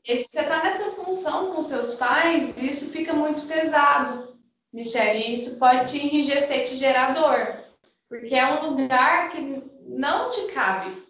[0.07, 4.29] E se você está nessa função com seus pais, isso fica muito pesado
[4.71, 7.63] Michelle, isso pode te enrijecer, te gerar dor,
[8.07, 11.07] porque é um lugar que não te cabe.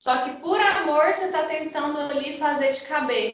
[0.00, 3.33] Só que por amor você está tentando ali fazer te caber.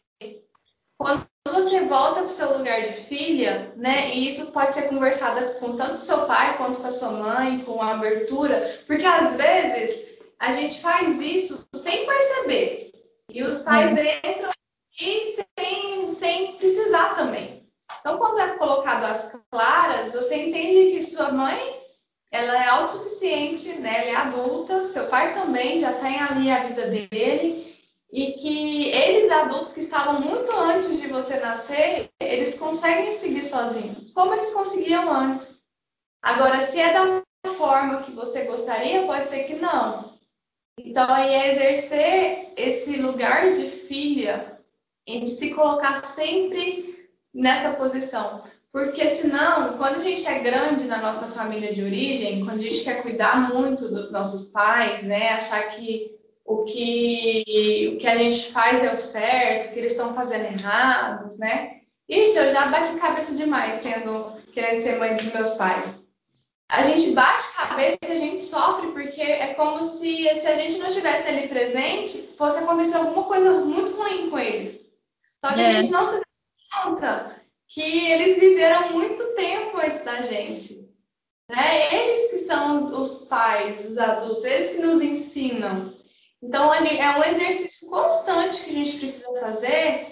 [1.01, 4.14] Quando você volta para o seu lugar de filha, né?
[4.14, 7.64] E isso pode ser conversado com tanto com seu pai quanto com a sua mãe,
[7.64, 12.92] com a abertura, porque às vezes a gente faz isso sem perceber.
[13.30, 14.51] E os pais entram
[15.01, 17.66] e sem, sem precisar também.
[17.98, 21.80] Então, quando é colocado às claras, você entende que sua mãe
[22.30, 24.03] ela é autossuficiente, né?
[24.03, 27.70] Ela é adulta, seu pai também já tem ali a vida dele,
[28.12, 34.11] e que eles adultos que estavam muito antes de você nascer, eles conseguem seguir sozinhos,
[34.11, 35.62] como eles conseguiam antes.
[36.20, 40.18] Agora, se é da forma que você gostaria, pode ser que não.
[40.78, 44.61] Então, aí é exercer esse lugar de filha
[45.06, 48.42] e de se colocar sempre nessa posição.
[48.72, 52.84] Porque senão, quando a gente é grande na nossa família de origem, quando a gente
[52.84, 56.20] quer cuidar muito dos nossos pais, né, achar que
[56.51, 61.38] o que, o que a gente faz é o certo, que eles estão fazendo errados,
[61.38, 61.82] né?
[62.09, 66.05] Ixi, eu já bati cabeça demais sendo, querendo ser mãe dos meus pais.
[66.68, 70.78] A gente bate cabeça e a gente sofre, porque é como se, se a gente
[70.78, 74.92] não estivesse ali presente, fosse acontecer alguma coisa muito ruim com eles.
[75.40, 75.66] Só que é.
[75.68, 80.88] a gente não se dá conta que eles viveram muito tempo antes da gente.
[81.48, 81.94] Né?
[81.94, 85.99] Eles que são os, os pais, os adultos, eles que nos ensinam.
[86.43, 90.09] Então, gente, é um exercício constante que a gente precisa fazer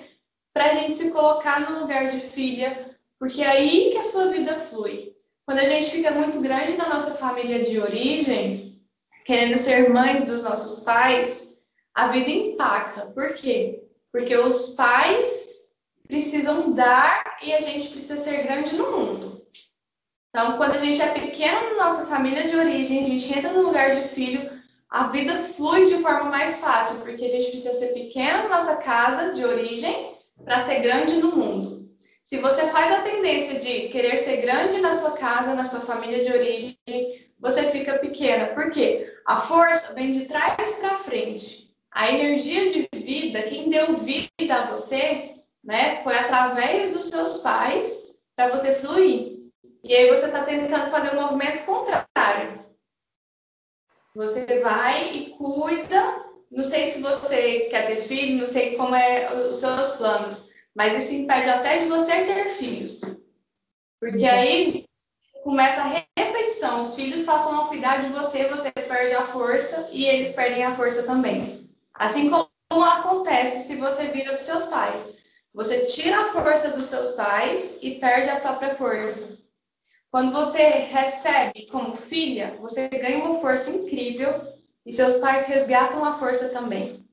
[0.53, 4.27] para a gente se colocar no lugar de filha, porque é aí que a sua
[4.27, 5.15] vida flui.
[5.47, 8.83] Quando a gente fica muito grande na nossa família de origem,
[9.25, 11.55] querendo ser mães dos nossos pais,
[11.95, 13.07] a vida empaca.
[13.07, 13.83] Por quê?
[14.13, 15.49] Porque os pais
[16.07, 19.47] precisam dar e a gente precisa ser grande no mundo.
[20.31, 23.63] Então, quando a gente é pequeno na nossa família de origem, a gente entra no
[23.63, 24.58] lugar de filho,
[24.91, 28.77] a vida flui de forma mais fácil, porque a gente precisa ser pequeno na nossa
[28.77, 31.89] casa de origem para ser grande no mundo.
[32.25, 36.25] Se você faz a tendência de querer ser grande na sua casa, na sua família
[36.25, 36.77] de origem,
[37.39, 38.49] você fica pequena.
[38.49, 39.13] Por quê?
[39.27, 41.75] A força vem de trás para frente.
[41.91, 48.09] A energia de vida, quem deu vida a você, né, foi através dos seus pais
[48.37, 49.39] para você fluir.
[49.83, 52.68] E aí você está tentando fazer o um movimento contrário.
[54.19, 56.25] Você vai e cuida.
[56.51, 61.05] Não sei se você quer ter filho, não sei como é os seus planos, mas
[61.05, 63.01] isso impede até de você ter filhos.
[64.01, 64.87] Porque aí
[65.45, 66.81] começa a repetição.
[66.81, 70.75] Os filhos passam a cuidar de você, você perde a força e eles perdem a
[70.75, 71.71] força também.
[71.95, 75.17] Assim como acontece se você vira para os seus pais.
[75.55, 79.39] Você tira a força dos seus pais e perde a própria força.
[80.11, 84.41] Quando você recebe como filha, você ganha uma força incrível
[84.87, 87.07] e seus pais resgatam a força também.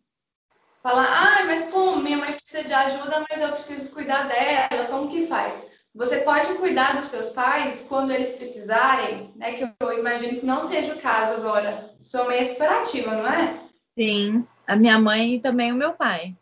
[0.81, 5.09] Fala, ah, mas como minha mãe precisa de ajuda, mas eu preciso cuidar dela, como
[5.09, 5.67] que faz?
[5.93, 9.53] Você pode cuidar dos seus pais quando eles precisarem, né?
[9.53, 11.95] Que eu imagino que não seja o caso agora.
[12.01, 13.61] Sua mãe é super ativa, não é?
[13.97, 16.35] Sim, a minha mãe e também o meu pai.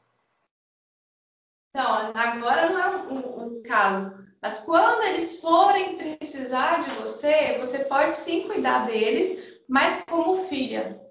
[1.69, 4.22] Então, agora não é um, um caso.
[4.43, 11.01] Mas quando eles forem precisar de você, você pode sim cuidar deles, mas como filha.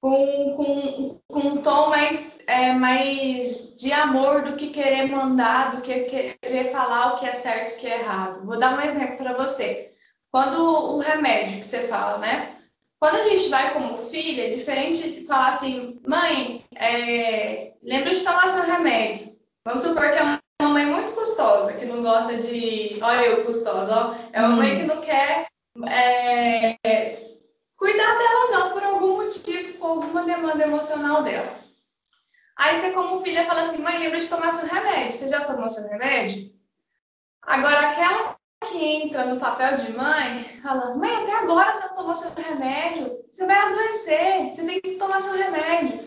[0.00, 5.82] Com, com, com um tom mais, é, mais de amor do que querer mandar, do
[5.82, 8.46] que querer falar o que é certo e o que é errado.
[8.46, 9.92] Vou dar um exemplo para você.
[10.30, 12.54] Quando o remédio que você fala, né?
[12.98, 18.24] Quando a gente vai como filha, é diferente de falar assim, mãe, é, lembra de
[18.24, 19.38] tomar seu remédio.
[19.64, 20.41] Vamos supor que é
[20.72, 22.98] mãe muito custosa, que não gosta de.
[23.02, 24.14] Olha eu custosa, ó.
[24.32, 25.46] É uma mãe que não quer
[25.88, 26.76] é,
[27.76, 31.60] cuidar dela, não, por algum motivo, por alguma demanda emocional dela.
[32.56, 35.12] Aí você, como filha, fala assim: mãe, lembra de tomar seu remédio.
[35.12, 36.52] Você já tomou seu remédio?
[37.42, 38.36] Agora, aquela
[38.68, 43.18] que entra no papel de mãe, fala: mãe, até agora você não tomou seu remédio.
[43.30, 44.54] Você vai adoecer.
[44.54, 46.00] Você tem que tomar seu remédio.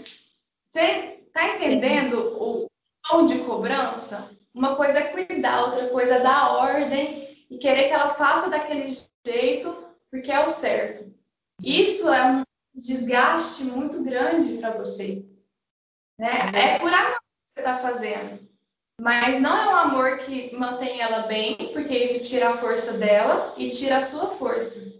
[0.71, 2.67] Você tá entendendo o
[3.07, 4.34] tom de cobrança?
[4.55, 8.87] Uma coisa é cuidar, outra coisa é dar ordem e querer que ela faça daquele
[9.27, 11.13] jeito porque é o certo.
[11.61, 12.43] Isso é um
[12.73, 15.25] desgaste muito grande para você.
[16.17, 16.29] Né?
[16.53, 18.47] É por amor que você está fazendo.
[18.99, 23.53] Mas não é um amor que mantém ela bem, porque isso tira a força dela
[23.57, 24.93] e tira a sua força.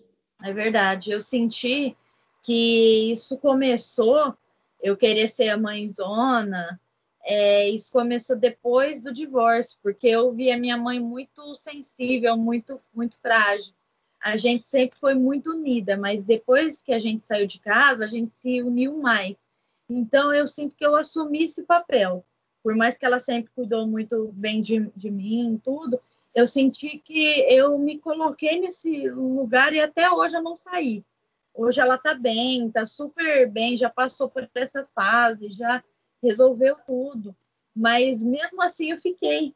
[0.44, 1.12] É verdade.
[1.12, 1.96] Eu senti
[2.42, 4.36] que isso começou,
[4.84, 6.78] eu querer ser a mãezona,
[7.28, 12.80] é, isso começou depois do divórcio, porque eu vi a minha mãe muito sensível, muito,
[12.94, 13.74] muito frágil.
[14.22, 18.08] A gente sempre foi muito unida, mas depois que a gente saiu de casa, a
[18.08, 19.36] gente se uniu mais.
[19.90, 22.24] Então, eu sinto que eu assumi esse papel.
[22.62, 26.00] Por mais que ela sempre cuidou muito bem de, de mim, tudo,
[26.34, 31.04] eu senti que eu me coloquei nesse lugar e até hoje eu não saí.
[31.54, 35.84] Hoje ela tá bem, tá super bem, já passou por essa fase, já
[36.22, 37.36] resolveu tudo.
[37.76, 39.56] Mas mesmo assim eu fiquei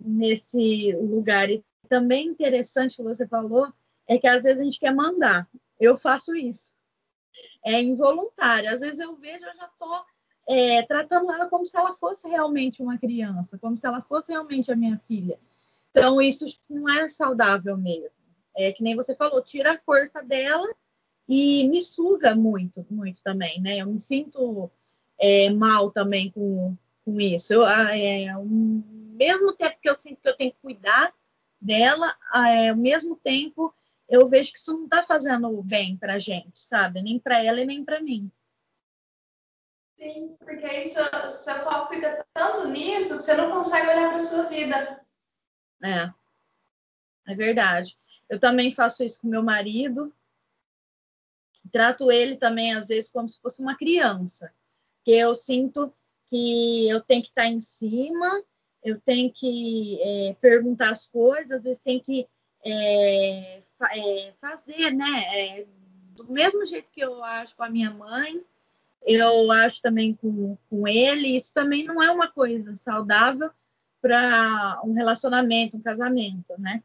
[0.00, 1.50] nesse lugar.
[1.50, 3.72] E também interessante que você falou
[4.06, 5.48] é que às vezes a gente quer mandar.
[5.78, 6.72] Eu faço isso.
[7.64, 8.70] É involuntário.
[8.70, 10.04] Às vezes eu vejo, eu já estou
[10.48, 14.70] é, tratando ela como se ela fosse realmente uma criança, como se ela fosse realmente
[14.70, 15.38] a minha filha.
[15.90, 18.10] Então, isso não é saudável mesmo.
[18.56, 20.68] É que nem você falou, tira a força dela
[21.28, 23.78] e me suga muito, muito também, né?
[23.78, 24.70] Eu me sinto
[25.24, 27.54] é, mal também com, com isso.
[27.54, 31.14] Eu, ah, é, ao mesmo tempo que eu sinto que eu tenho que cuidar
[31.58, 33.74] dela, é, ao mesmo tempo
[34.06, 37.00] eu vejo que isso não está fazendo bem para a gente, sabe?
[37.00, 38.30] Nem para ela e nem para mim.
[39.96, 44.18] Sim, porque aí seu, seu foco fica tanto nisso que você não consegue olhar para
[44.18, 45.00] sua vida.
[45.82, 46.12] É,
[47.32, 47.96] é verdade.
[48.28, 50.14] Eu também faço isso com meu marido.
[51.72, 54.52] Trato ele também, às vezes, como se fosse uma criança.
[55.04, 55.92] Que eu sinto
[56.26, 58.42] que eu tenho que estar em cima,
[58.82, 62.26] eu tenho que é, perguntar as coisas, às vezes tem que
[62.64, 65.60] é, é, fazer, né?
[65.60, 65.66] É,
[66.16, 68.42] do mesmo jeito que eu acho com a minha mãe,
[69.02, 71.36] eu acho também com, com ele.
[71.36, 73.50] Isso também não é uma coisa saudável
[74.00, 76.82] para um relacionamento, um casamento, né?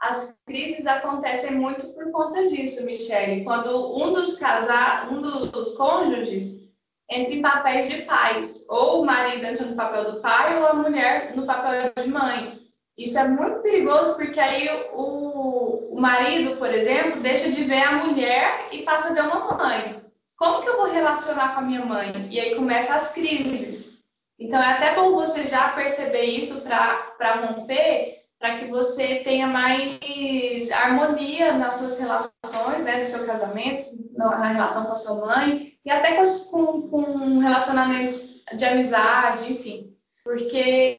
[0.00, 3.44] As crises acontecem muito por conta disso, Michele.
[3.44, 6.68] Quando um dos casar, um dos cônjuges
[7.10, 10.74] entra em papéis de pais, ou o marido entra no papel do pai, ou a
[10.74, 12.58] mulher no papel de mãe.
[12.96, 17.92] Isso é muito perigoso porque aí o, o marido, por exemplo, deixa de ver a
[17.92, 20.02] mulher e passa a ver uma mãe.
[20.36, 22.28] Como que eu vou relacionar com a minha mãe?
[22.30, 24.00] E aí começam as crises.
[24.38, 30.70] Então é até bom você já perceber isso para romper, para que você tenha mais
[30.70, 35.90] harmonia nas suas relações, né, no seu casamento, na relação com a sua mãe e
[35.90, 39.96] até com, com relacionamentos de amizade, enfim.
[40.22, 40.98] Porque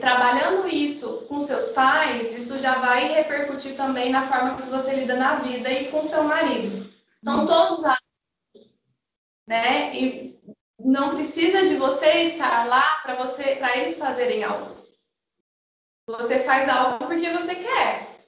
[0.00, 5.16] trabalhando isso com seus pais, isso já vai repercutir também na forma que você lida
[5.16, 6.88] na vida e com seu marido.
[7.24, 7.82] São todos
[9.46, 9.94] né?
[9.96, 10.38] E
[10.78, 14.77] não precisa de você estar lá para você, para eles fazerem algo.
[16.08, 18.24] Você faz algo porque você quer,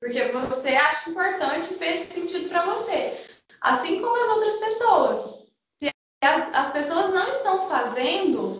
[0.00, 3.22] porque você acha importante e fez sentido para você,
[3.60, 5.46] assim como as outras pessoas.
[5.78, 8.58] Se as, as pessoas não estão fazendo,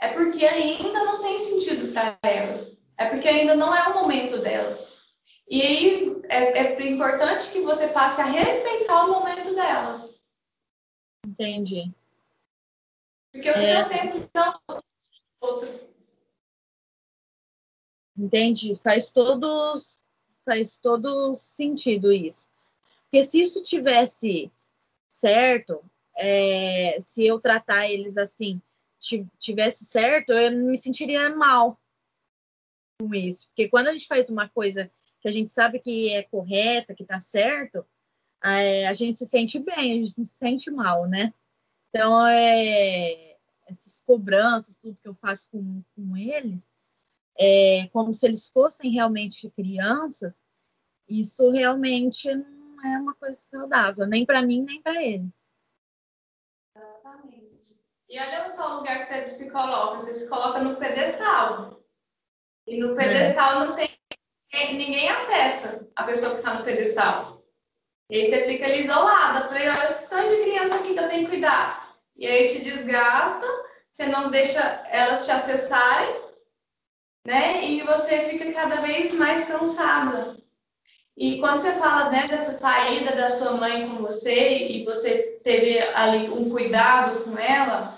[0.00, 2.76] é porque ainda não tem sentido para elas.
[2.98, 5.04] É porque ainda não é o momento delas.
[5.48, 10.20] E aí é, é importante que você passe a respeitar o momento delas.
[11.24, 11.92] Entendi.
[13.32, 13.60] Porque o é...
[13.60, 14.80] seu tempo não é
[15.40, 15.89] outro.
[18.20, 18.76] Entendi.
[18.76, 20.04] Faz todos
[20.44, 22.48] faz todo sentido isso.
[23.02, 24.50] Porque se isso tivesse
[25.08, 25.82] certo,
[26.16, 28.60] é, se eu tratar eles assim,
[29.38, 31.80] tivesse certo, eu não me sentiria mal
[32.98, 33.48] com isso.
[33.48, 34.90] Porque quando a gente faz uma coisa
[35.20, 37.84] que a gente sabe que é correta, que tá certo,
[38.42, 41.32] é, a gente se sente bem, a gente não se sente mal, né?
[41.88, 46.69] Então, é, essas cobranças, tudo que eu faço com, com eles,
[47.42, 50.44] é como se eles fossem realmente crianças,
[51.08, 55.30] isso realmente não é uma coisa saudável, nem para mim, nem para eles.
[56.76, 57.80] Exatamente.
[58.10, 61.82] E olha só o lugar que você se coloca, você se coloca no pedestal.
[62.66, 63.66] E no pedestal é.
[63.66, 63.88] não tem
[64.74, 67.42] ninguém acessa a pessoa que está no pedestal.
[68.10, 69.48] E aí você fica ali isolada.
[69.48, 71.96] Falei, olha esse tanto de criança aqui que eu tenho que cuidar.
[72.16, 73.46] E aí te desgasta,
[73.90, 74.60] você não deixa
[74.90, 76.19] elas te acessarem,
[77.26, 77.64] né?
[77.64, 80.36] E você fica cada vez mais cansada.
[81.16, 85.78] E quando você fala né, dessa saída da sua mãe com você e você teve
[85.94, 87.94] ali um cuidado com ela,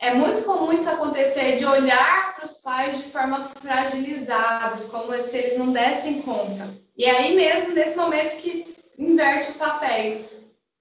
[0.00, 5.38] é muito comum isso acontecer de olhar para os pais de forma fragilizados, como se
[5.38, 6.68] eles não dessem conta.
[6.96, 10.36] E é aí mesmo, nesse momento, que inverte os papéis.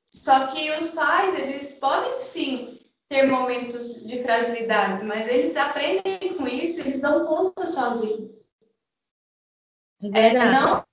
[0.07, 6.47] Só que os pais, eles podem sim ter momentos de fragilidades, mas eles aprendem com
[6.47, 8.45] isso, eles dão conta sozinhos.
[10.13, 10.83] É, é não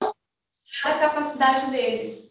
[0.84, 2.30] a capacidade deles.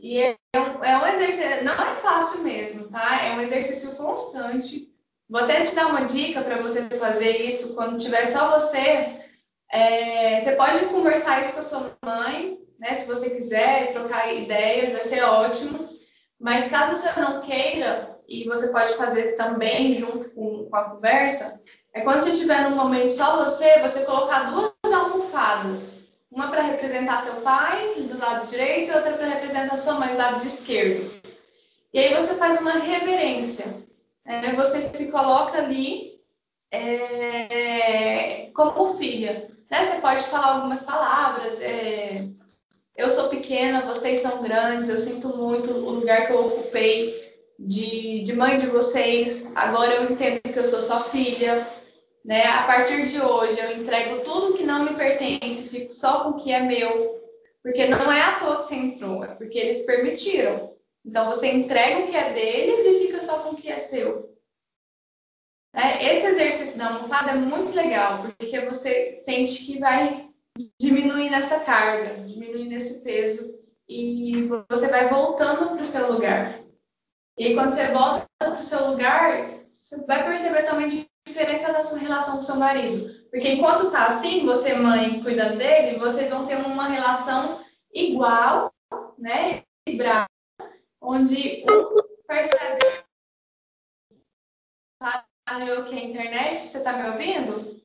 [0.00, 3.22] E é um, é um exercício, não é fácil mesmo, tá?
[3.22, 4.90] É um exercício constante.
[5.28, 9.20] Vou até te dar uma dica para você fazer isso quando tiver só você.
[9.70, 12.94] É, você pode conversar isso com a sua mãe, né?
[12.94, 15.90] Se você quiser trocar ideias, vai ser ótimo.
[16.38, 21.60] Mas caso você não queira, e você pode fazer também junto com, com a conversa,
[21.92, 26.00] é quando você estiver num momento só você, você colocar duas almofadas.
[26.30, 30.18] Uma para representar seu pai do lado direito e outra para representar sua mãe do
[30.18, 31.10] lado esquerdo.
[31.94, 33.82] E aí você faz uma reverência.
[34.24, 34.52] Né?
[34.54, 36.20] Você se coloca ali
[36.70, 39.46] é, como filha.
[39.70, 39.82] Né?
[39.82, 41.60] Você pode falar algumas palavras.
[41.62, 42.28] É...
[42.94, 47.25] Eu sou pequena, vocês são grandes, eu sinto muito o lugar que eu ocupei
[47.58, 49.52] de, de mãe de vocês.
[49.54, 51.66] Agora eu entendo que eu sou sua filha.
[52.24, 52.44] Né?
[52.44, 56.36] A partir de hoje, eu entrego tudo que não me pertence, fico só com o
[56.42, 57.22] que é meu.
[57.62, 60.74] Porque não é à toa que você entrou, é porque eles permitiram.
[61.04, 64.36] Então, você entrega o que é deles e fica só com o que é seu.
[65.72, 70.28] É, esse exercício da almofada é muito legal, porque você sente que vai
[70.80, 73.56] diminuir nessa carga, diminuir nesse peso,
[73.88, 76.65] e você vai voltando para o seu lugar.
[77.38, 81.72] E aí, quando você volta para o seu lugar, você vai perceber também a diferença
[81.72, 83.28] da sua relação com seu marido.
[83.30, 87.60] Porque enquanto tá assim, você mãe cuidando dele, vocês vão ter uma relação
[87.92, 88.72] igual,
[89.18, 89.62] né?
[89.86, 90.26] Equilibrada,
[91.00, 93.04] onde um percebe
[95.48, 97.80] falhou que a internet, você está me ouvindo?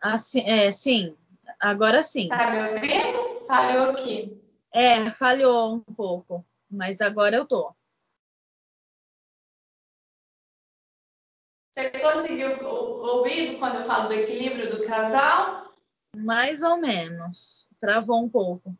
[0.00, 1.16] Assim, é, sim,
[1.60, 2.24] agora sim.
[2.24, 3.46] Está me ouvindo?
[3.46, 4.40] Falhou aqui.
[4.72, 7.74] É, falhou um pouco, mas agora eu tô.
[11.74, 15.72] Você conseguiu ouvir quando eu falo do equilíbrio do casal?
[16.16, 17.68] Mais ou menos.
[17.80, 18.72] Travou um pouco.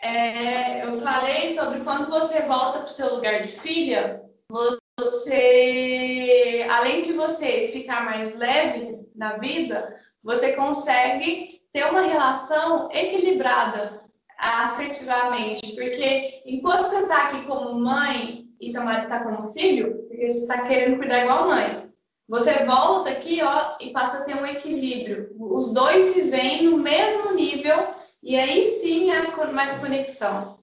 [0.00, 7.02] É, eu falei sobre quando você volta para o seu lugar de filha, você, além
[7.02, 14.00] de você ficar mais leve na vida, você consegue ter uma relação equilibrada
[14.38, 20.30] afetivamente, porque enquanto você está aqui como mãe e seu marido está como filho, porque
[20.30, 21.92] você está querendo cuidar igual mãe,
[22.26, 25.34] você volta aqui ó, e passa a ter um equilíbrio.
[25.38, 30.58] Os dois se veem no mesmo nível e aí sim há mais conexão.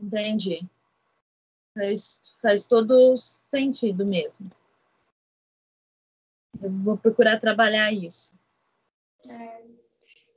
[0.00, 0.66] Entendi.
[1.74, 4.48] Faz, faz todo sentido mesmo.
[6.62, 8.34] Eu vou procurar trabalhar isso.
[9.28, 9.64] É.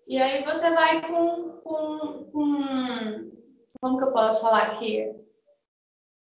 [0.07, 3.31] E aí você vai com, com, com,
[3.79, 5.26] Como que eu posso falar aqui?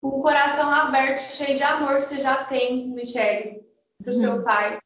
[0.03, 3.65] O coração aberto, cheio de amor que você já tem, Michele,
[3.97, 4.19] do uhum.
[4.19, 4.77] seu pai.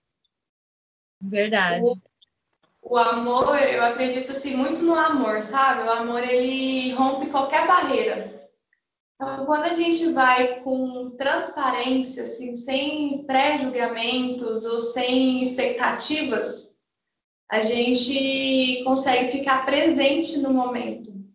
[1.19, 1.81] Verdade.
[1.83, 1.97] O,
[2.83, 5.87] o amor, eu acredito assim, muito no amor, sabe?
[5.87, 8.47] O amor, ele rompe qualquer barreira.
[9.15, 16.77] Então, quando a gente vai com transparência, assim, sem pré-julgamentos ou sem expectativas,
[17.49, 21.26] a gente consegue ficar presente no momento.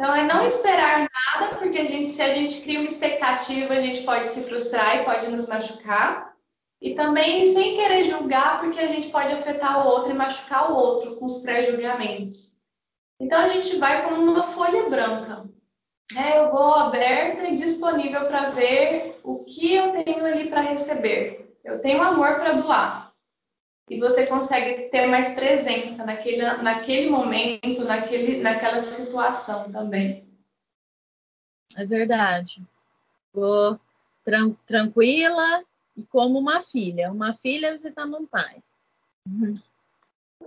[0.00, 3.80] Então, é não esperar nada, porque a gente, se a gente cria uma expectativa, a
[3.80, 6.36] gente pode se frustrar e pode nos machucar.
[6.80, 10.76] E também sem querer julgar, porque a gente pode afetar o outro e machucar o
[10.76, 12.56] outro com os pré-julgamentos.
[13.18, 15.48] Então, a gente vai como uma folha branca
[16.16, 21.54] é, eu vou aberta e disponível para ver o que eu tenho ali para receber.
[21.62, 23.07] Eu tenho amor para doar.
[23.88, 30.28] E você consegue ter mais presença naquele, naquele momento, naquele, naquela situação também.
[31.76, 32.62] É verdade.
[33.32, 33.80] Vou
[34.24, 35.64] tran tranquila
[35.96, 37.10] e como uma filha.
[37.10, 38.62] Uma filha visitando um pai.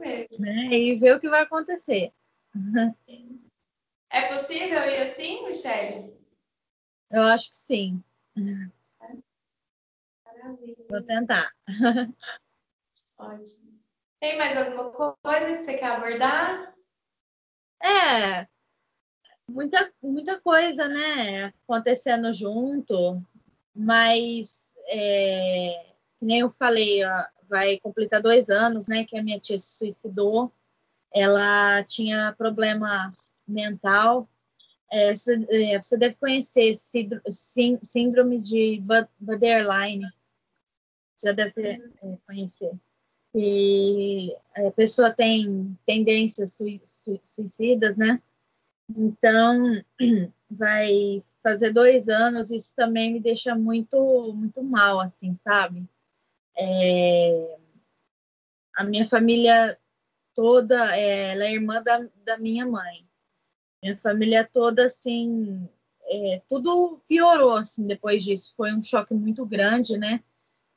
[0.02, 0.28] É.
[0.38, 0.70] Né?
[0.72, 2.14] E ver o que vai acontecer.
[4.10, 6.14] É possível ir assim, Michelle?
[7.10, 8.04] Eu acho que sim.
[10.26, 10.86] Maravilha.
[10.90, 11.52] Vou tentar.
[14.20, 16.74] Tem mais alguma coisa que você quer abordar?
[17.82, 18.48] É,
[19.50, 21.46] muita, muita coisa, né?
[21.64, 23.22] Acontecendo junto,
[23.76, 29.06] mas é, nem eu falei, ó, vai completar dois anos, né?
[29.06, 30.54] Que a minha tia se suicidou.
[31.14, 33.14] Ela tinha problema
[33.48, 34.30] mental,
[34.92, 36.78] é, você, é, você, deve conhecer
[37.84, 38.84] síndrome de
[39.20, 40.06] borderline.
[41.22, 41.80] Já deve é,
[42.26, 42.72] conhecer.
[43.34, 46.58] E a pessoa tem tendências
[47.34, 48.22] suicidas, né?
[48.90, 49.82] Então,
[50.50, 55.88] vai fazer dois anos, isso também me deixa muito, muito mal, assim, sabe?
[56.58, 57.58] É,
[58.76, 59.78] a minha família
[60.36, 63.08] toda, é, ela é irmã da, da minha mãe.
[63.82, 65.68] Minha família toda, assim,
[66.04, 68.54] é, tudo piorou, assim, depois disso.
[68.58, 70.22] Foi um choque muito grande, né?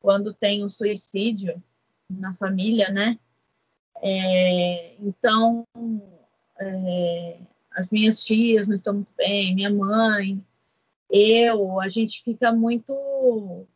[0.01, 1.63] Quando tem um suicídio
[2.11, 3.19] na família, né?
[4.03, 5.67] É, então,
[6.61, 7.41] é,
[7.73, 10.45] as minhas tias não estão muito bem, minha mãe,
[11.11, 13.67] eu, a gente fica muito,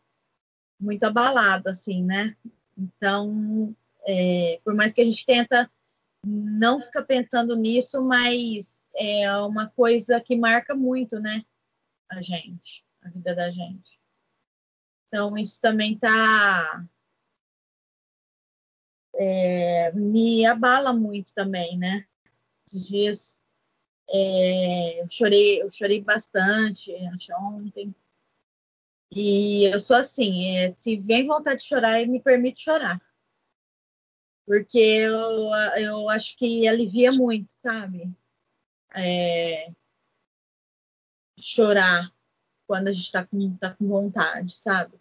[0.79, 2.37] muito abalado, assim, né?
[2.76, 3.74] Então,
[4.07, 5.70] é, por mais que a gente tenta
[6.24, 11.45] não ficar pensando nisso, mas é uma coisa que marca muito, né?
[12.11, 13.99] A gente, a vida da gente.
[15.07, 16.85] Então, isso também está
[19.19, 22.07] é, me abala muito também, né?
[22.66, 23.43] Esses dias
[24.11, 26.93] é, eu chorei, eu chorei bastante
[27.39, 27.95] ontem.
[29.11, 33.01] E eu sou assim, é, se vem vontade de chorar, me permite chorar.
[34.47, 38.11] Porque eu, eu acho que alivia muito, sabe?
[38.95, 39.71] É,
[41.39, 42.11] chorar
[42.66, 44.99] quando a gente está com, tá com vontade, sabe?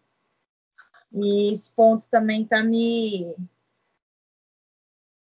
[1.12, 3.36] E esse ponto também tá me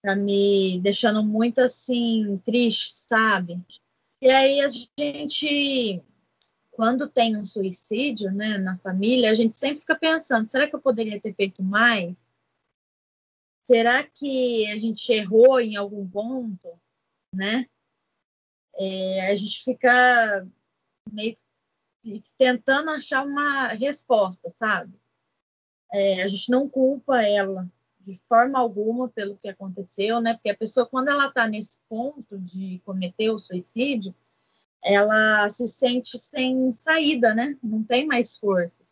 [0.04, 3.58] tá me deixando muito assim triste, sabe?
[4.20, 6.02] E aí a gente
[6.72, 10.80] quando tem um suicídio, né, na família, a gente sempre fica pensando, será que eu
[10.80, 12.16] poderia ter feito mais?
[13.62, 16.78] Será que a gente errou em algum ponto,
[17.32, 17.66] né?
[18.76, 20.48] É, a gente fica
[21.10, 21.36] meio
[22.02, 24.98] que tentando achar uma resposta, sabe?
[25.92, 27.70] É, a gente não culpa ela
[28.04, 30.34] de forma alguma pelo que aconteceu, né?
[30.34, 34.14] Porque a pessoa, quando ela está nesse ponto de cometer o suicídio,
[34.82, 37.58] ela se sente sem saída, né?
[37.62, 38.86] Não tem mais forças.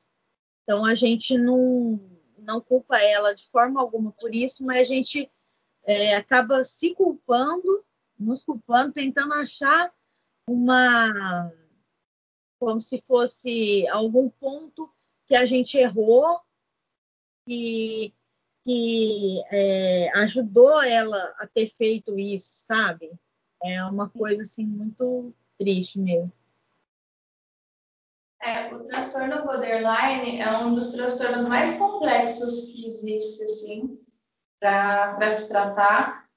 [0.63, 2.01] Então a gente não,
[2.39, 5.31] não culpa ela de forma alguma por isso, mas a gente
[5.85, 7.85] é, acaba se culpando,
[8.19, 9.93] nos culpando, tentando achar
[10.49, 11.53] uma
[12.59, 14.89] como se fosse algum ponto
[15.27, 16.41] que a gente errou
[17.45, 18.15] que,
[18.65, 23.11] que é, ajudou ela a ter feito isso, sabe?
[23.63, 26.33] É uma coisa assim muito triste mesmo.
[28.43, 34.01] É, o transtorno borderline é um dos transtornos mais complexos que existe, assim,
[34.59, 36.29] para se tratar,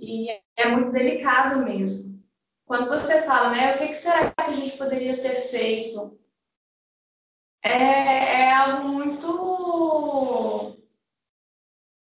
[0.00, 2.20] e é muito delicado mesmo.
[2.66, 6.18] Quando você fala, né, o que, que será que a gente poderia ter feito?
[7.62, 10.73] É, é algo muito.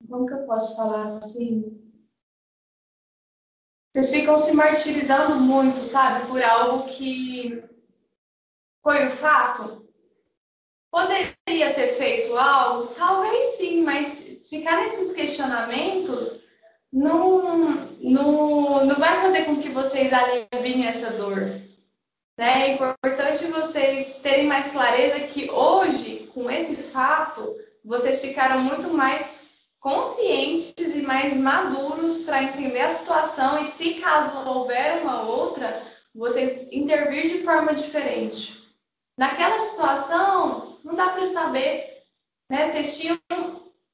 [0.10, 1.82] Como que eu posso falar assim?
[3.94, 7.64] Vocês ficam se martirizando muito, sabe, por algo que
[8.84, 9.88] foi um fato.
[10.92, 12.94] Poderia ter feito algo?
[12.94, 16.46] Talvez sim, mas ficar nesses questionamentos
[16.92, 21.40] não, não, não vai fazer com que vocês aliviem essa dor.
[22.38, 22.70] Né?
[22.70, 29.45] É importante vocês terem mais clareza que hoje, com esse fato, vocês ficaram muito mais
[29.86, 35.80] conscientes e mais maduros para entender a situação e, se caso houver uma outra,
[36.12, 38.68] vocês intervir de forma diferente.
[39.16, 42.02] Naquela situação, não dá para saber,
[42.50, 42.66] né?
[42.66, 43.20] Vocês tinham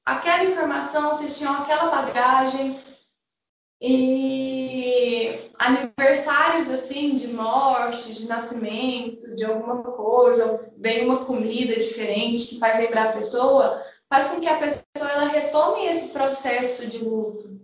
[0.06, 2.80] aquela informação, vocês tinham aquela bagagem,
[3.82, 12.60] e aniversários assim de morte, de nascimento, de alguma coisa, vem uma comida diferente que
[12.60, 17.62] faz lembrar a pessoa, faz com que a pessoa ela retome esse processo de luto.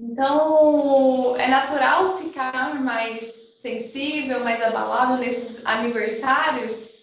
[0.00, 3.24] Então, é natural ficar mais
[3.58, 6.96] sensível, mais abalado nesses aniversários,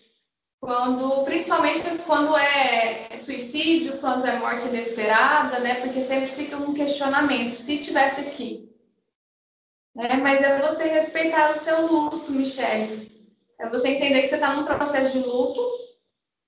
[0.59, 5.75] quando, principalmente quando é suicídio, quando é morte inesperada, né?
[5.81, 8.67] Porque sempre fica um questionamento, se tivesse aqui.
[9.95, 10.15] Né?
[10.15, 13.11] Mas é você respeitar o seu luto, Michelle.
[13.59, 15.82] É você entender que você está num processo de luto,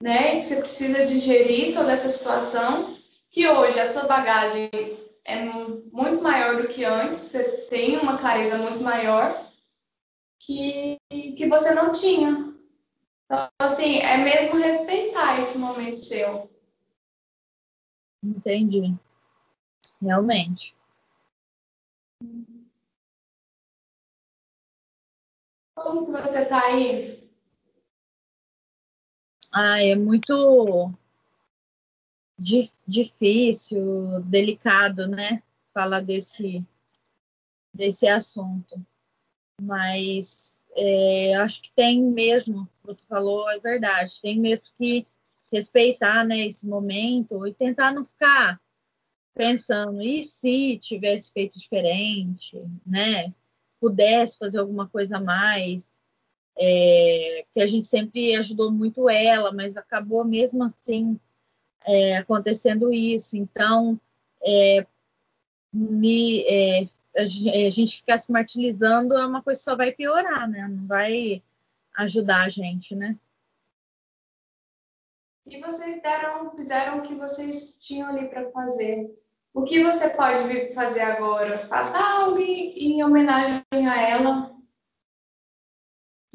[0.01, 0.41] né?
[0.41, 2.97] Você precisa digerir toda essa situação,
[3.31, 4.69] que hoje a sua bagagem
[5.23, 9.45] é muito maior do que antes, você tem uma clareza muito maior
[10.39, 12.55] que, que você não tinha,
[13.25, 16.49] então, assim, é mesmo respeitar esse momento seu.
[18.23, 18.95] Entendi.
[20.01, 20.75] Realmente.
[25.75, 27.24] Como que você tá aí?
[29.57, 30.93] Ah, é muito
[32.37, 35.41] di difícil, delicado, né?
[35.73, 36.61] Falar desse,
[37.73, 38.85] desse assunto.
[39.61, 45.07] Mas é, acho que tem mesmo, você falou, é verdade, tem mesmo que
[45.49, 48.59] respeitar né, esse momento e tentar não ficar
[49.33, 53.33] pensando, e se tivesse feito diferente, né?
[53.79, 55.87] Pudesse fazer alguma coisa a mais,
[56.57, 61.19] é, que a gente sempre ajudou muito ela, mas acabou mesmo assim
[61.85, 63.35] é, acontecendo isso.
[63.35, 63.99] Então,
[64.43, 64.85] é,
[65.73, 66.87] me é,
[67.17, 67.25] a
[67.69, 70.67] gente ficar se martirizando é uma coisa que só vai piorar, né?
[70.67, 71.41] Não vai
[71.97, 73.17] ajudar a gente, né?
[75.47, 79.13] E vocês deram, fizeram o que vocês tinham ali para fazer.
[79.53, 81.59] O que você pode vir fazer agora?
[81.59, 84.54] Faça algo em homenagem a ela.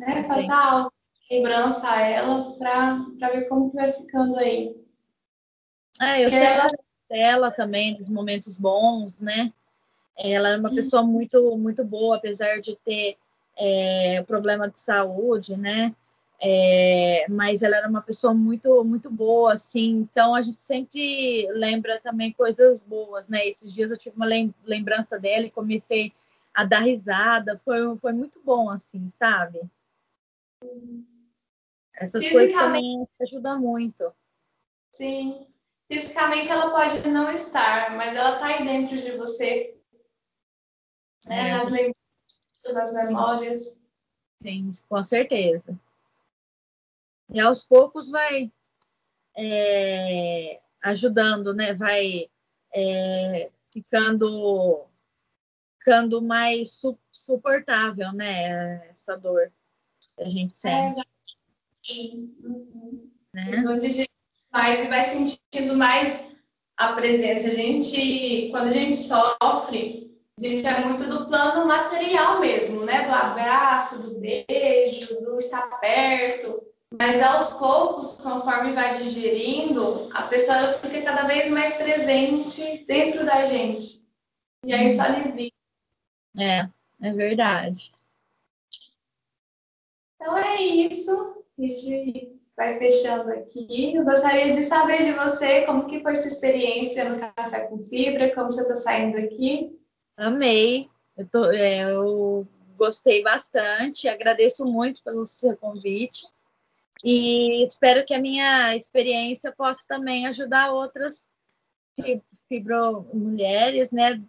[0.00, 0.24] Né?
[0.24, 0.92] Faça algo
[1.30, 4.74] em lembrança a ela para ver como que vai ficando aí.
[6.00, 6.66] É, eu sei, ela...
[7.10, 9.52] ela também nos momentos bons, né?
[10.16, 13.16] Ela é uma pessoa muito, muito boa, apesar de ter
[13.56, 15.94] é, problema de saúde, né?
[16.42, 19.96] É, mas ela era uma pessoa muito, muito boa, assim.
[19.96, 23.46] Então a gente sempre lembra também coisas boas, né?
[23.46, 24.26] Esses dias eu tive uma
[24.64, 26.12] lembrança dela e comecei
[26.54, 27.60] a dar risada.
[27.62, 29.60] Foi, foi muito bom, assim, sabe?
[31.94, 34.12] Essas coisas também ajudam muito.
[34.92, 35.46] Sim.
[35.90, 39.76] Fisicamente ela pode não estar, mas ela está aí dentro de você.
[41.26, 41.50] Né?
[41.50, 41.54] É.
[41.54, 42.00] Nas lembranças,
[42.72, 43.80] nas memórias.
[44.42, 45.78] Sim, com certeza.
[47.28, 48.52] E aos poucos vai
[49.36, 51.74] é, ajudando, né?
[51.74, 52.30] Vai
[52.74, 54.86] é, ficando,
[55.78, 58.88] ficando mais su suportável, né?
[58.88, 59.52] Essa dor
[60.20, 61.02] que a gente é, sente.
[61.88, 63.10] É, uhum.
[63.34, 63.50] né?
[64.52, 66.32] mais e vai sentindo mais
[66.76, 67.48] a presença.
[67.48, 73.04] A gente, quando a gente sofre, a gente é muito do plano material mesmo, né?
[73.04, 76.62] Do abraço, do beijo, do estar perto.
[76.98, 83.44] Mas aos poucos, conforme vai digerindo, a pessoa fica cada vez mais presente dentro da
[83.44, 84.04] gente.
[84.66, 85.52] E aí isso alivia.
[86.36, 86.68] É,
[87.00, 87.92] é verdade.
[90.20, 91.44] Então é isso.
[91.58, 93.94] A gente vai fechando aqui.
[93.94, 98.34] Eu gostaria de saber de você como que foi sua experiência no Café com Fibra,
[98.34, 99.80] como você está saindo aqui.
[100.18, 100.90] Amei.
[101.16, 102.46] Eu, tô, é, eu
[102.76, 106.26] gostei bastante, agradeço muito pelo seu convite.
[107.02, 111.26] E espero que a minha experiência possa também ajudar outras
[112.46, 114.22] fibromulheres, né?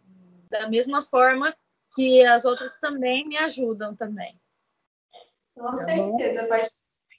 [0.49, 1.53] Da mesma forma
[1.93, 4.40] que as outras também me ajudam também.
[5.62, 6.55] Com tá certeza, com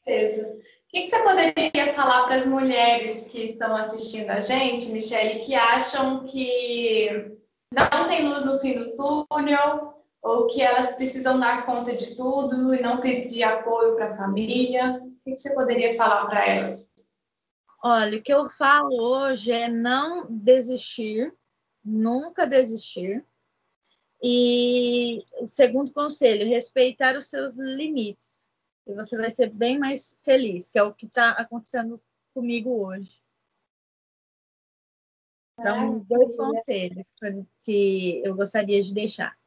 [0.05, 0.49] certeza.
[0.49, 5.41] O que, que você poderia falar para as mulheres que estão assistindo a gente, Michele,
[5.41, 7.39] que acham que
[7.73, 12.75] não tem luz no fim do túnel, ou que elas precisam dar conta de tudo
[12.75, 15.03] e não pedir apoio para a família?
[15.03, 16.91] O que você poderia falar para elas?
[17.83, 21.35] Olha, o que eu falo hoje é não desistir,
[21.85, 23.25] nunca desistir.
[24.23, 28.32] E o segundo conselho, respeitar os seus limites.
[28.87, 32.03] E você vai ser bem mais feliz, que é o que está acontecendo
[32.35, 33.23] comigo hoje.
[35.59, 37.07] Então, dois conselhos
[37.63, 39.39] que eu gostaria de deixar.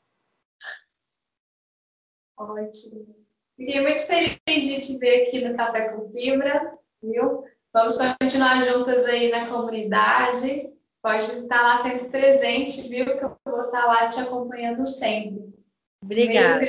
[2.38, 3.26] Ótimo.
[3.58, 7.44] Fiquei muito feliz de te ver aqui no Café com Fibra, viu?
[7.74, 10.74] Vamos continuar juntas aí na comunidade.
[11.02, 13.06] Pode estar lá sempre presente, viu?
[13.06, 15.54] Que eu vou estar lá te acompanhando sempre.
[16.02, 16.68] Obrigada.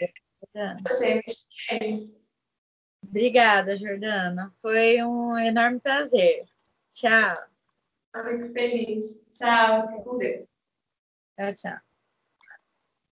[0.86, 2.15] Você, Michelle.
[3.08, 4.52] Obrigada, Jordana.
[4.60, 6.44] Foi um enorme prazer.
[6.92, 7.34] Tchau.
[8.12, 9.22] Fico feliz.
[9.32, 9.88] Tchau.
[9.88, 10.46] Fique com Deus.
[11.36, 11.85] Tchau, tchau.